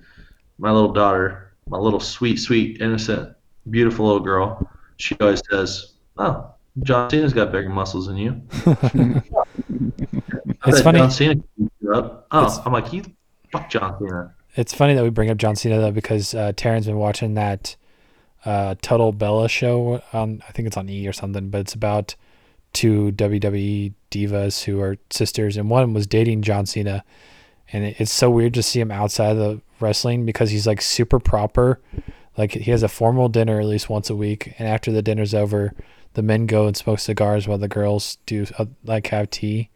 [0.59, 3.35] my little daughter, my little sweet, sweet, innocent,
[3.71, 6.51] beautiful little girl, she always says, "Oh,
[6.83, 8.43] John Cena's got bigger muscles than you."
[10.65, 10.99] It's funny.
[11.01, 12.27] John Cena can beat you up.
[12.31, 13.03] Oh, It's- I'm like, you
[13.51, 14.33] fuck John Cena.
[14.55, 17.75] It's funny that we bring up John Cena though because uh, Taryn's been watching that
[18.45, 22.15] uh, Total Bella show on I think it's on E or something, but it's about
[22.73, 27.05] two WWE divas who are sisters, and one was dating John Cena,
[27.73, 30.81] and it, it's so weird to see him outside of the wrestling because he's like
[30.81, 31.81] super proper,
[32.37, 35.35] like he has a formal dinner at least once a week, and after the dinner's
[35.35, 35.75] over,
[36.15, 39.71] the men go and smoke cigars while the girls do uh, like have tea.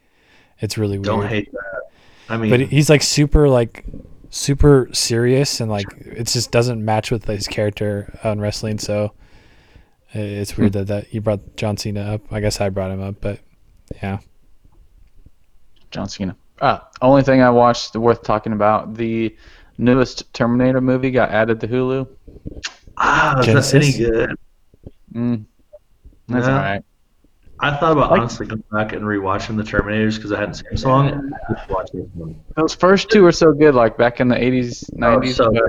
[0.60, 1.04] It's really weird.
[1.04, 1.82] Don't hate that.
[2.28, 3.84] I mean, but he's like super like
[4.30, 9.12] super serious and like it just doesn't match with his character on wrestling so
[10.12, 13.14] it's weird that, that you brought john cena up i guess i brought him up
[13.20, 13.38] but
[14.02, 14.18] yeah
[15.90, 16.36] John Cena.
[16.60, 19.34] Ah, only thing I watched worth talking about the
[19.78, 22.08] newest Terminator movie got added to Hulu.
[22.96, 24.34] ah, is that any good?
[25.14, 25.44] Mm,
[26.28, 26.54] that's Yeah.
[26.54, 26.84] alright.
[27.60, 30.68] I thought about Like- honestly going back and rewatching the Terminators because I hadn't seen
[30.70, 31.32] them so long.
[31.50, 32.36] Just watch this one.
[32.56, 35.40] Those first two were so good, like back in the 80s, 90s.
[35.40, 35.62] Oh, so good.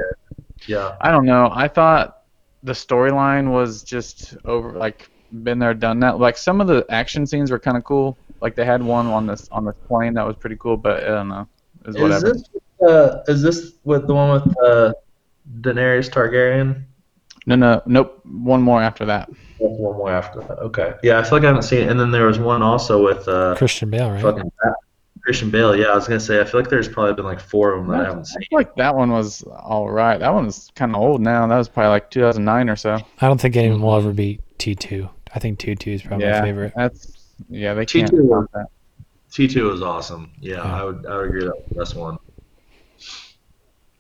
[0.68, 0.96] Yeah.
[1.00, 1.50] I don't know.
[1.54, 2.24] I thought
[2.64, 5.10] the storyline was just over, like
[5.44, 6.20] been there, done that.
[6.20, 8.18] Like some of the action scenes were kind of cool.
[8.42, 11.08] Like they had one on this on this plane that was pretty cool, but I
[11.08, 11.48] don't know.
[11.82, 12.34] It was Is whatever.
[12.34, 12.50] this
[12.88, 14.94] uh, is this with the one with uh,
[15.62, 16.84] Daenerys Targaryen?
[17.46, 18.22] No, no, nope.
[18.26, 19.30] One more after that.
[19.58, 20.60] One more after that.
[20.60, 20.94] Okay.
[21.02, 21.90] Yeah, I feel like I haven't seen it.
[21.90, 24.52] And then there was one also with uh, christian bale right fucking
[25.24, 25.76] Christian Bale.
[25.76, 27.92] Yeah, I was gonna say I feel like there's probably been like four of them
[27.92, 28.40] that I haven't I seen.
[28.50, 30.18] feel like that one was all right.
[30.18, 31.46] That one's kind of old now.
[31.48, 32.98] That was probably like 2009 or so.
[33.20, 36.46] i don't think anyone will ever beat t2 i think t2 is probably yeah, my
[36.46, 37.18] favorite That's
[37.50, 37.74] yeah.
[37.74, 38.68] They T2 can't top that.
[39.32, 40.32] T two was awesome.
[40.40, 40.82] Yeah, Yeah.
[40.82, 42.18] I would I would agree that was the best one.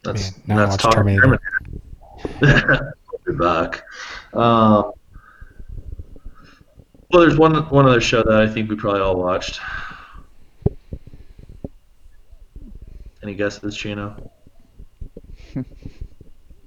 [0.03, 1.39] That's Man, now I that's watch talking Terminator.
[2.39, 2.93] Terminator.
[3.25, 3.84] We'll be back.
[4.34, 4.93] Um,
[7.11, 9.59] well, there's one one other show that I think we probably all watched.
[13.21, 14.32] Any guesses, Chino?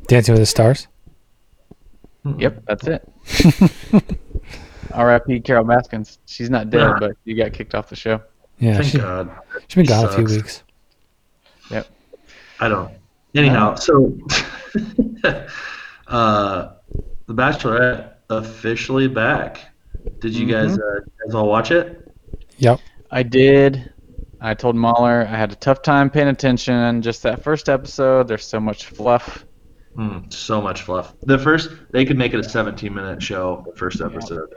[0.06, 0.88] dancing with the stars
[2.36, 3.08] Yep, that's it.
[4.92, 5.40] R.I.P.
[5.40, 6.18] Carole Baskins.
[6.26, 8.20] She's not dead, but you got kicked off the show.
[8.58, 9.30] yeah Thank she, God.
[9.68, 10.36] she's been gone a few sucks.
[10.36, 10.62] weeks
[12.62, 12.92] I don't.
[13.34, 14.18] Anyhow, so
[16.08, 16.72] uh,
[17.26, 19.60] the Bachelorette officially back.
[20.20, 20.82] Did you guys Mm-hmm.
[20.82, 22.12] uh, you guys all watch it?
[22.58, 22.80] yep
[23.10, 23.92] I did.
[24.42, 27.02] I told Mahler I had a tough time paying attention.
[27.02, 29.44] Just that first episode, there's so much fluff.
[29.96, 31.14] Mm, so much fluff.
[31.22, 33.64] The first, they could make it a 17 minute show.
[33.70, 34.48] The first episode.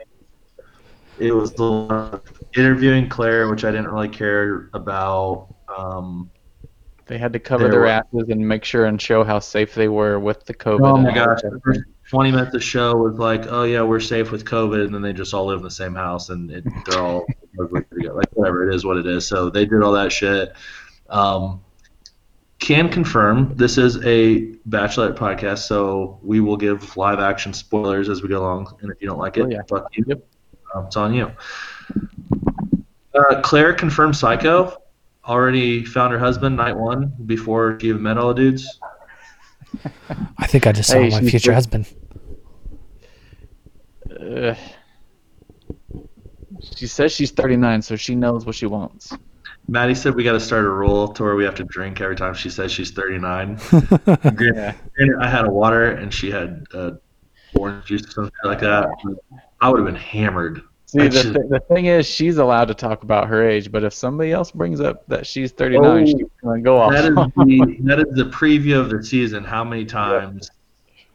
[1.19, 2.21] It was the
[2.55, 5.53] interviewing Claire, which I didn't really care about.
[5.77, 6.29] Um,
[7.05, 9.87] They had to cover their were- asses and make sure and show how safe they
[9.89, 10.81] were with the COVID.
[10.81, 13.99] oh my gosh, the first 20 minutes of the show was like, oh yeah, we're
[13.99, 16.63] safe with COVID, and then they just all live in the same house, and it,
[16.85, 17.25] they're all
[17.57, 19.27] like whatever it is, what it is.
[19.27, 20.53] So they did all that shit.
[21.09, 21.61] Um,
[22.59, 28.21] can confirm this is a Bachelorette podcast, so we will give live action spoilers as
[28.23, 28.73] we go along.
[28.81, 29.61] And if you don't like it, Oh, yeah.
[29.67, 30.05] fuck you.
[30.07, 30.23] Yep.
[30.73, 31.31] Um, it's on you.
[33.13, 34.77] Uh, Claire confirmed Psycho.
[35.25, 38.79] Already found her husband night one before she even met all the dudes.
[40.37, 41.55] i think i just saw Hey, my she's future good.
[41.55, 41.87] husband
[44.19, 44.55] Ugh.
[46.75, 49.13] She says she's 39, so she knows what she wants.
[49.67, 52.15] Maddie said we got to start a rule to where we have to drink every
[52.15, 53.55] time she says she's 39.
[54.35, 54.75] Granted,
[55.19, 56.91] I had a water and she had uh,
[57.55, 58.87] orange juice or something like that.
[59.63, 60.61] I would have been hammered.
[60.87, 63.83] See, the, should- th- the thing is, she's allowed to talk about her age, but
[63.85, 66.91] if somebody else brings up that she's 39, Oh, she's going to go off.
[66.91, 69.43] That is the that is the preview of the season.
[69.45, 70.51] How many times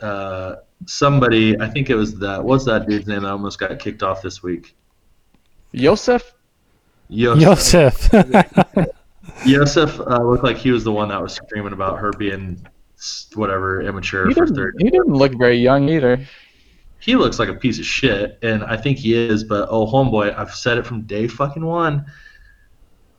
[0.00, 1.60] uh, somebody.
[1.60, 2.42] I think it was that.
[2.42, 4.74] What's that dude's name that almost got kicked off this week?
[5.72, 6.32] Yosef?
[7.08, 8.08] Yosef.
[8.12, 8.88] Yosef.
[9.44, 12.66] Yosef uh, looked like he was the one that was screaming about her being
[13.34, 14.82] whatever immature He for thirty.
[14.84, 16.26] he didn't look very young either.
[17.00, 19.44] He looks like a piece of shit, and I think he is.
[19.44, 22.06] But oh, homeboy, I've said it from day fucking one.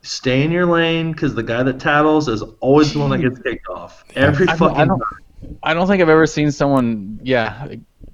[0.02, 3.38] Stay in your lane, because the guy that tattles is always the one that gets
[3.38, 5.58] kicked off every I don't- fucking I don't- time.
[5.62, 7.68] I don't think I've ever seen someone, yeah,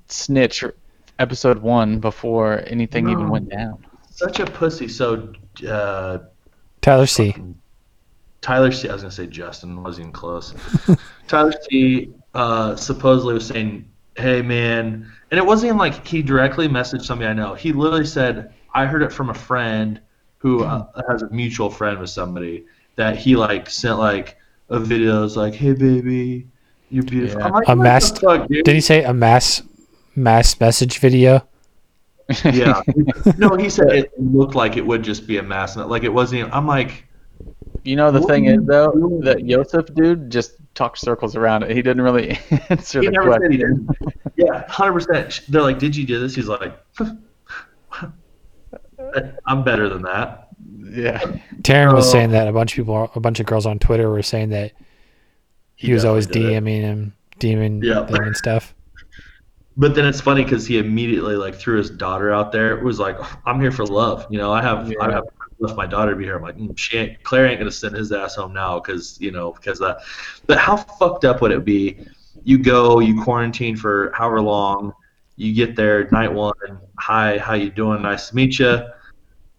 [0.09, 0.62] snitch
[1.19, 3.85] episode one before anything even went down.
[4.11, 4.87] Such a pussy.
[4.89, 5.33] So,
[5.69, 6.19] uh,
[6.83, 7.35] Tyler C.
[8.43, 8.89] Tyler C.
[8.89, 10.55] I was gonna say Justin wasn't even close.
[11.29, 12.11] Tyler C.
[12.35, 17.29] Uh, supposedly was saying, "Hey man," and it wasn't even like he directly messaged somebody
[17.29, 17.55] I know.
[17.55, 20.01] He literally said, "I heard it from a friend
[20.39, 22.64] who uh, has a mutual friend with somebody
[22.97, 24.37] that he like sent like
[24.68, 25.24] a video.
[25.24, 26.47] It's like, "Hey baby,
[26.91, 27.47] you're beautiful." Yeah.
[27.47, 28.18] I'm like, A mass.
[28.18, 28.49] fuck.
[28.49, 29.62] Did he say a mass
[30.14, 31.47] mass message video?
[32.45, 32.83] Yeah.
[33.39, 35.77] no, he said it looked like it would just be a mass.
[35.77, 36.41] Like it wasn't.
[36.41, 37.07] Even, I'm like,
[37.85, 39.20] You know, the thing is, though, doing?
[39.20, 41.70] that Yosef dude just talked circles around it.
[41.70, 43.89] He didn't really answer he the never said he question.
[44.37, 44.47] Did.
[44.47, 45.41] Yeah, hundred percent.
[45.49, 46.72] They're like, "Did you do this?" He's like,
[49.47, 50.49] "I'm better than that."
[50.82, 51.18] Yeah.
[51.62, 52.12] Taryn was Oh.
[52.12, 54.72] saying that a bunch of people, a bunch of girls on Twitter were saying that
[55.74, 56.64] he, was always definitely did it.
[56.64, 58.01] DMing him, DMing Yeah.
[58.03, 58.74] them and stuff.
[59.76, 62.78] But then it's funny because he immediately like threw his daughter out there.
[62.78, 65.24] It was like, "I'm here for love." You know, I have I have
[65.59, 66.37] left my daughter to be here.
[66.37, 69.32] I'm like, mm, she ain't Clare ain't gonna send his ass home now because you
[69.32, 69.99] know because that.
[70.47, 71.99] But how fucked up would it be?
[72.47, 74.93] You go, you quarantine for however long.
[75.35, 76.53] You get there night one.
[77.01, 78.03] Hi, how you doing?
[78.03, 78.87] Nice to meet you.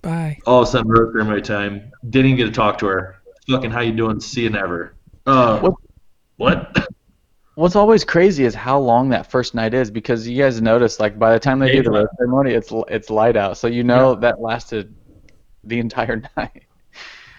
[0.02, 0.38] Bye.
[0.46, 1.92] all of a sudden broke her my time.
[2.10, 3.18] Didn't even get to talk to her.
[3.50, 4.22] Fucking how you doing?
[4.22, 4.96] See you never.
[5.26, 5.74] Uh, What-
[6.38, 6.88] what?
[7.56, 11.20] What's always crazy is how long that first night is because you guys notice, like,
[11.20, 14.40] by the time they do the ceremony, it's it's light out, so you know that
[14.40, 14.94] lasted
[15.66, 16.64] the entire night.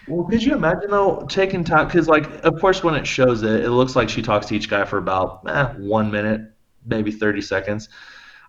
[0.09, 1.87] Well, could you imagine though taking time?
[1.87, 4.69] Because like, of course, when it shows it, it looks like she talks to each
[4.69, 6.41] guy for about eh, one minute,
[6.85, 7.89] maybe thirty seconds.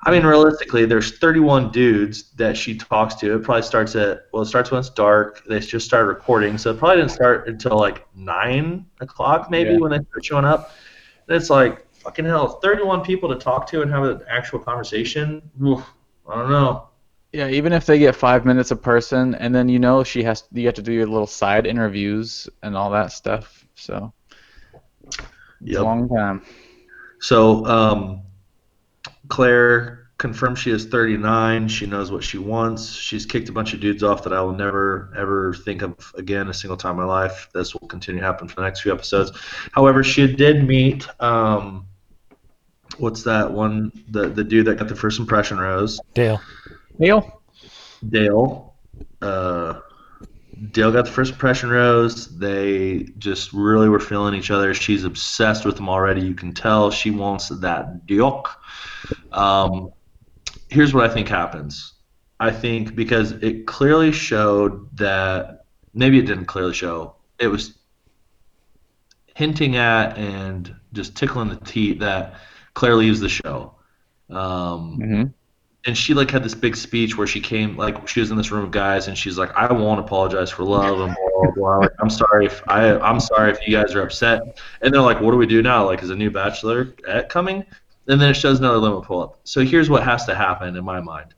[0.03, 3.35] I mean, realistically, there's 31 dudes that she talks to.
[3.35, 5.43] It probably starts at well, it starts when it's dark.
[5.47, 9.79] They just started recording, so it probably didn't start until like nine o'clock, maybe Yeah.
[9.79, 10.73] when they start showing up.
[11.29, 15.43] And it's like fucking hell, 31 people to talk to and have an actual conversation.
[15.63, 15.85] Oof,
[16.27, 16.89] I don't know.
[17.33, 20.45] Yeah, even if they get five minutes a person, and then you know she has,
[20.53, 23.65] you have to do your little side interviews and all that stuff.
[23.77, 24.13] So
[25.05, 25.17] it's
[25.61, 25.81] Yep.
[25.81, 26.43] a long time.
[27.21, 28.23] So um,
[29.29, 31.69] Clare confirms she is 39.
[31.69, 32.93] She knows what she wants.
[32.93, 36.49] She's kicked a bunch of dudes off that I will never ever think of again
[36.49, 37.49] a single time in my life.
[37.55, 39.33] This will continue to happen for the next few episodes.
[39.73, 41.87] However, she did meet um,
[42.99, 43.93] what's that one?
[44.11, 46.01] The the dude that got the first impression rose.
[46.15, 46.41] Dale.
[47.01, 47.43] Neil?
[48.07, 48.75] Dale.
[49.23, 49.81] Uh,
[50.73, 52.39] Dale got the first impression rose.
[52.39, 54.75] They just really were feeling each other.
[54.75, 56.21] She's obsessed with him already.
[56.21, 58.51] You can tell she wants that Duke.
[59.33, 59.93] Um,
[60.69, 61.95] here's what I think happens.
[62.39, 67.17] I think because it clearly showed that maybe it didn't clearly show.
[67.39, 67.79] It was
[69.35, 72.35] hinting at and just tickling the teeth that
[72.75, 73.75] Clare leaves the show.
[74.29, 75.23] Um, hmm
[75.87, 78.51] and she like had this big speech where she came like she was in this
[78.51, 81.77] room of guys and she's like I won't apologize for love and blah blah blah.
[81.79, 84.61] Like, I'm sorry if I I'm sorry if you guys are upset.
[84.83, 85.87] And they're like, what do we do now?
[85.87, 86.87] Like, is a new Bachelor
[87.29, 87.65] coming?
[88.09, 89.41] And then it shows another limo pull up.
[89.45, 91.35] So here's what has to happen in my mind.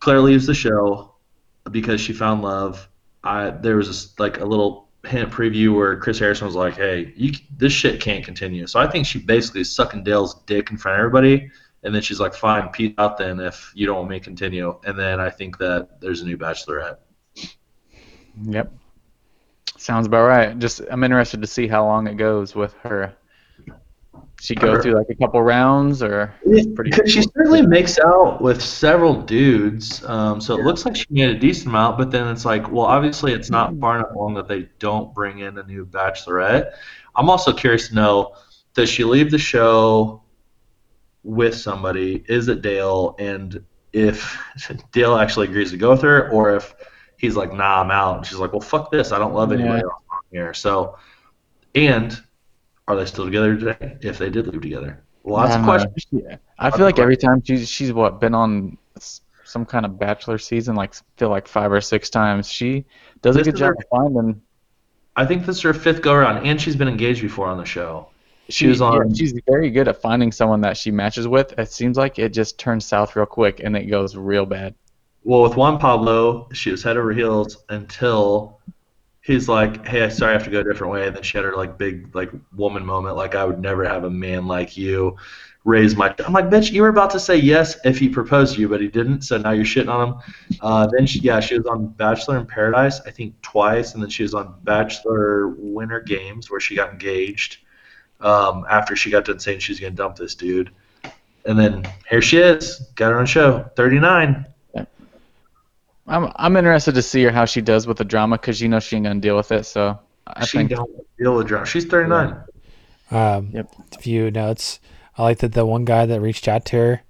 [0.00, 1.14] Clare leaves the show
[1.70, 2.88] because she found love.
[3.24, 7.12] I there was this, like a little hint preview where Chris Harrison was like, "Hey,
[7.16, 10.76] you, this shit can't continue." So I think she basically is sucking Dale's dick in
[10.76, 11.50] front of everybody,
[11.82, 14.78] and then she's like, "Fine, peace out then if you don't want me to continue."
[14.84, 16.98] And then I think that there's a new Bachelorette.
[18.44, 18.72] Yep.
[19.76, 20.58] Sounds about right.
[20.58, 23.14] Just I'm interested to see how long it goes with her.
[24.40, 26.34] She go through like a couple rounds, or
[26.74, 26.90] pretty.
[27.08, 31.38] She certainly makes out with several dudes, um, so it looks like she made a
[31.38, 31.96] decent amount.
[31.96, 35.40] But then it's like, well, obviously it's not far enough along that they don't bring
[35.40, 36.72] in a new Bachelorette.
[37.14, 38.34] I'm also curious to know:
[38.74, 40.22] Does she leave the show
[41.24, 42.24] with somebody?
[42.28, 43.14] Is it Dale?
[43.18, 44.38] And if
[44.92, 46.74] Dale actually agrees to go with her, or if
[47.16, 49.78] he's like, nah, I'm out, and she's like, well, fuck this, I don't love anybody
[49.78, 49.84] Yeah.
[49.84, 50.02] else
[50.32, 50.54] here.
[50.54, 50.96] So,
[51.74, 52.20] and
[52.88, 53.96] are they still together today?
[54.02, 55.94] If they did leave together, lots of questions.
[56.10, 56.22] She-
[56.58, 58.76] I feel like every time she's she's what been on
[59.44, 62.48] some kind of bachelor season, like feel like five or six times.
[62.48, 62.84] She
[63.20, 64.40] does a This good is job her- finding.
[65.16, 67.64] I think this is her fifth go around, and she's been engaged before on the
[67.64, 68.08] show.
[68.48, 71.58] She was yeah, on- she's very good at finding someone that she matches with.
[71.58, 74.74] It seems like it just turns south real quick and it goes real bad.
[75.24, 78.58] Well, with Juan Pablo, she was head over heels until
[79.20, 81.38] he's like, "Hey, I sorry, I have to go a different way." And then she
[81.38, 84.76] had her like big like woman moment, like I would never have a man like
[84.76, 85.16] you
[85.64, 86.12] raise my.
[86.26, 88.80] I'm like, bitch, you were about to say yes if he proposed to you, but
[88.80, 89.22] he didn't.
[89.22, 90.18] So now you're shitting on him.
[90.60, 94.10] Uh, then she, yeah, she was on Bachelor in Paradise, I think twice, and then
[94.10, 97.58] she was on Bachelor Winter Games where she got engaged.
[98.22, 100.70] Um, after she got done saying she's gonna dump this dude,
[101.44, 104.46] and then here she is, got her own show, 39.
[106.06, 108.80] I'm I'm interested to see her how she does with the drama because you know
[108.80, 109.66] she ain't gonna deal with it.
[109.66, 111.66] So I she think don't deal with drama.
[111.66, 112.44] She's 39.
[113.10, 113.74] Um, Yep.
[113.92, 114.80] A Few notes.
[115.16, 117.02] I like that the one guy that reached out to her.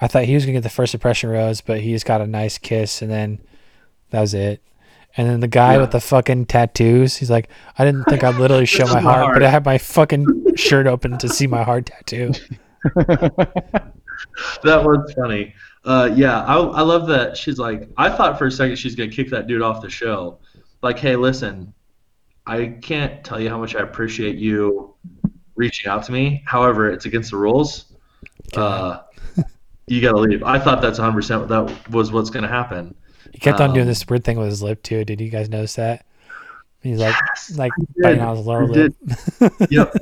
[0.00, 2.26] I thought he was gonna get the first impression rose, but he just got a
[2.26, 3.40] nice kiss, and then
[4.10, 4.62] that was it.
[5.18, 5.80] And then the guy Yeah.
[5.80, 9.16] with the fucking tattoos, he's like, I didn't think I'd literally show my my heart,
[9.24, 12.32] heart." but I had my fucking shirt open to see my heart tattoo.
[14.64, 15.54] That was funny.
[15.84, 17.88] Uh, yeah, I, I love that she's like.
[17.96, 20.38] I thought for a second she's gonna kick that dude off the show.
[20.82, 21.72] Like, hey, listen,
[22.46, 24.94] I can't tell you how much I appreciate you
[25.54, 26.42] reaching out to me.
[26.46, 27.94] However, it's against the rules.
[28.56, 29.00] Uh,
[29.86, 30.42] you gotta leave.
[30.42, 32.94] I thought that's 100 percent that was what's gonna happen.
[33.32, 35.04] He kept on doing Um, this weird thing with his lip too.
[35.04, 36.04] Did you guys notice that?
[36.80, 37.14] He's like,
[37.56, 38.02] like did.
[38.02, 38.94] biting on his lower He lip.
[39.70, 39.94] Yep.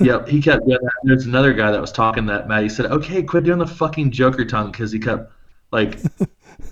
[0.00, 0.92] yep, he kept doing that.
[1.02, 2.62] There's another guy that was talking that Matt.
[2.62, 5.32] He said, "Okay, quit doing the fucking Joker tongue," because he kept
[5.72, 5.98] like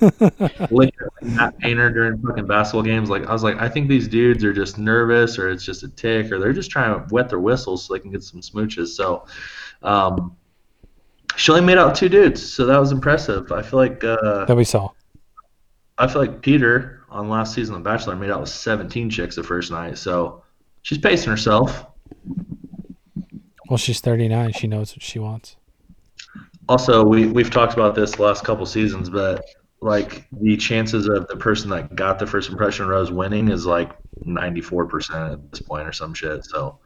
[0.71, 3.11] licking Matt Painter during fucking basketball games.
[3.11, 5.89] Like I was like, I think these dudes are just nervous, or it's just a
[5.89, 8.89] tick, or they're just trying to wet their whistles so they can get some smooches.
[8.89, 9.27] So,
[9.83, 10.37] um,
[11.37, 13.51] she only made out two dudes, so that was impressive.
[13.53, 14.91] I feel like uh, that we saw.
[15.99, 19.37] I feel like Peter on last season of The Bachelor made out with 17 chicks
[19.37, 20.43] the first night, so
[20.83, 21.87] she's pacing herself.
[23.69, 24.53] Well, she's 39.
[24.53, 25.57] She knows what she wants.
[26.69, 29.45] Also, we we've talked about this the last couple seasons, but
[29.81, 33.91] like the chances of the person that got the first impression rose winning is like
[34.25, 36.45] 94% at this point or some shit.
[36.47, 36.79] So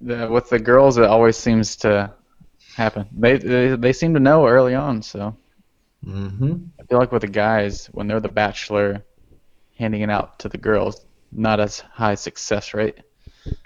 [0.00, 2.10] the, with the girls, it always seems to
[2.76, 3.08] happen.
[3.12, 5.02] They, they they seem to know early on.
[5.02, 5.36] So
[6.04, 9.04] hmm I feel like with the guys, when they're the bachelor,
[9.78, 13.00] handing it out to the girls, not as high success rate.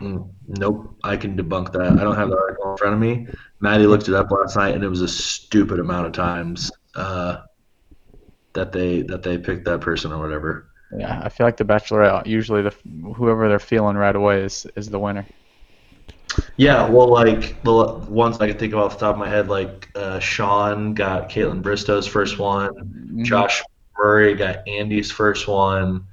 [0.02, 1.98] Mm, nope, I can debunk that.
[1.98, 3.28] I don't have the article in front of me.
[3.60, 7.38] Maddie looked it up last night, and it was a stupid amount of times uh,
[8.54, 10.70] that they that they picked that person or whatever.
[10.92, 12.74] Yeah, I feel like the bachelorette usually the
[13.14, 15.26] whoever they're feeling right away is is the winner.
[16.56, 19.48] Yeah, well, like the ones I can think of off the top of my head,
[19.48, 22.70] like uh, Sean got Kaitlyn Bristowe's first one.
[22.74, 23.24] Mm-hmm.
[23.24, 23.62] Josh
[23.96, 26.04] Murray got Andi's first one.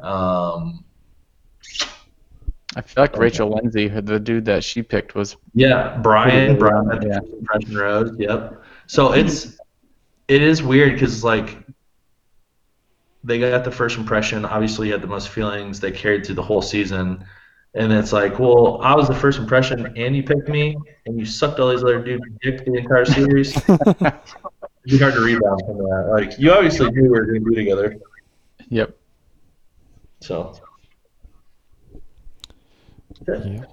[0.00, 0.84] Um,
[2.76, 7.18] I feel like Rachel Lindsay, the dude that she picked, was yeah, Bryan, Bryan yeah.
[7.18, 8.16] first impression rose.
[8.18, 8.62] Yep.
[8.86, 9.58] So it's
[10.28, 11.58] it is weird because like
[13.24, 14.44] they got the first impression.
[14.44, 15.80] Obviously, had the most feelings.
[15.80, 17.24] They carried through the whole season.
[17.74, 21.24] And it's like, well, I was the first impression, and you picked me, and you
[21.24, 23.56] sucked all these other dudes' dick the entire series.
[23.68, 24.12] It'd
[24.86, 26.08] be hard to rebound from that.
[26.12, 27.96] Like, you obviously knew we were going to be together.
[28.70, 28.96] yep.
[30.20, 30.58] So,
[33.28, 33.64] Yeah.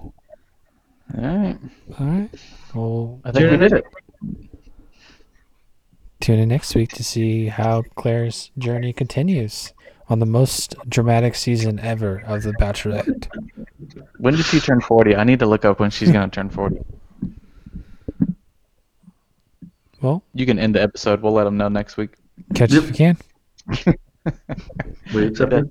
[1.16, 1.58] All right,
[1.98, 2.30] All right.
[2.74, 3.84] Well, I think we did it.
[6.20, 9.72] tune in next week to see how Clare's journey continues
[10.08, 13.28] on the most dramatic season ever of The Bachelorette.
[14.18, 15.14] When did she turn forty?
[15.14, 16.78] I need to look up when she's gonna turn forty.
[20.00, 21.22] Well, You can end the episode.
[21.22, 22.10] We'll let them know next week.
[22.54, 23.18] catch it if you can.
[25.14, 25.64] we accept it.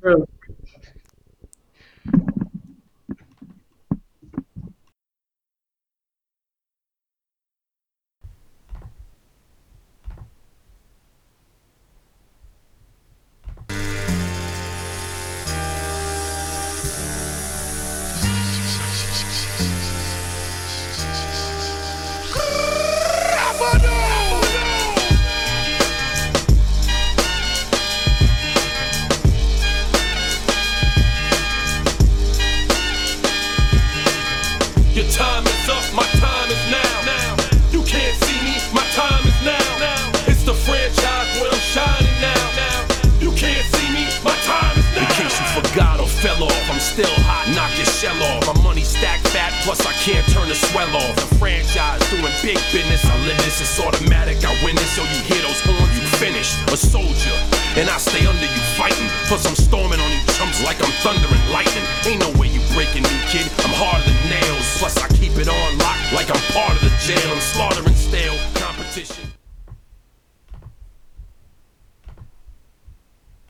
[46.98, 47.46] still hot.
[47.54, 48.50] Knock your shell off.
[48.50, 51.14] My money stacked fat, plus I can't turn the swell off.
[51.14, 53.06] The franchise doing big business.
[53.06, 54.42] I live this, it's automatic.
[54.42, 57.38] I win this, so You hear those horns, you finish A soldier,
[57.78, 59.10] and I stay under you fighting.
[59.30, 61.86] Plus I'm storming on you chumps like I'm thunder and lightning.
[62.10, 63.46] Ain't no way you breaking me, kid.
[63.62, 64.66] I'm harder than nails.
[64.82, 67.30] Plus I keep it on lock like I'm part of the jail.
[67.30, 68.57] I'm slaughtering stale.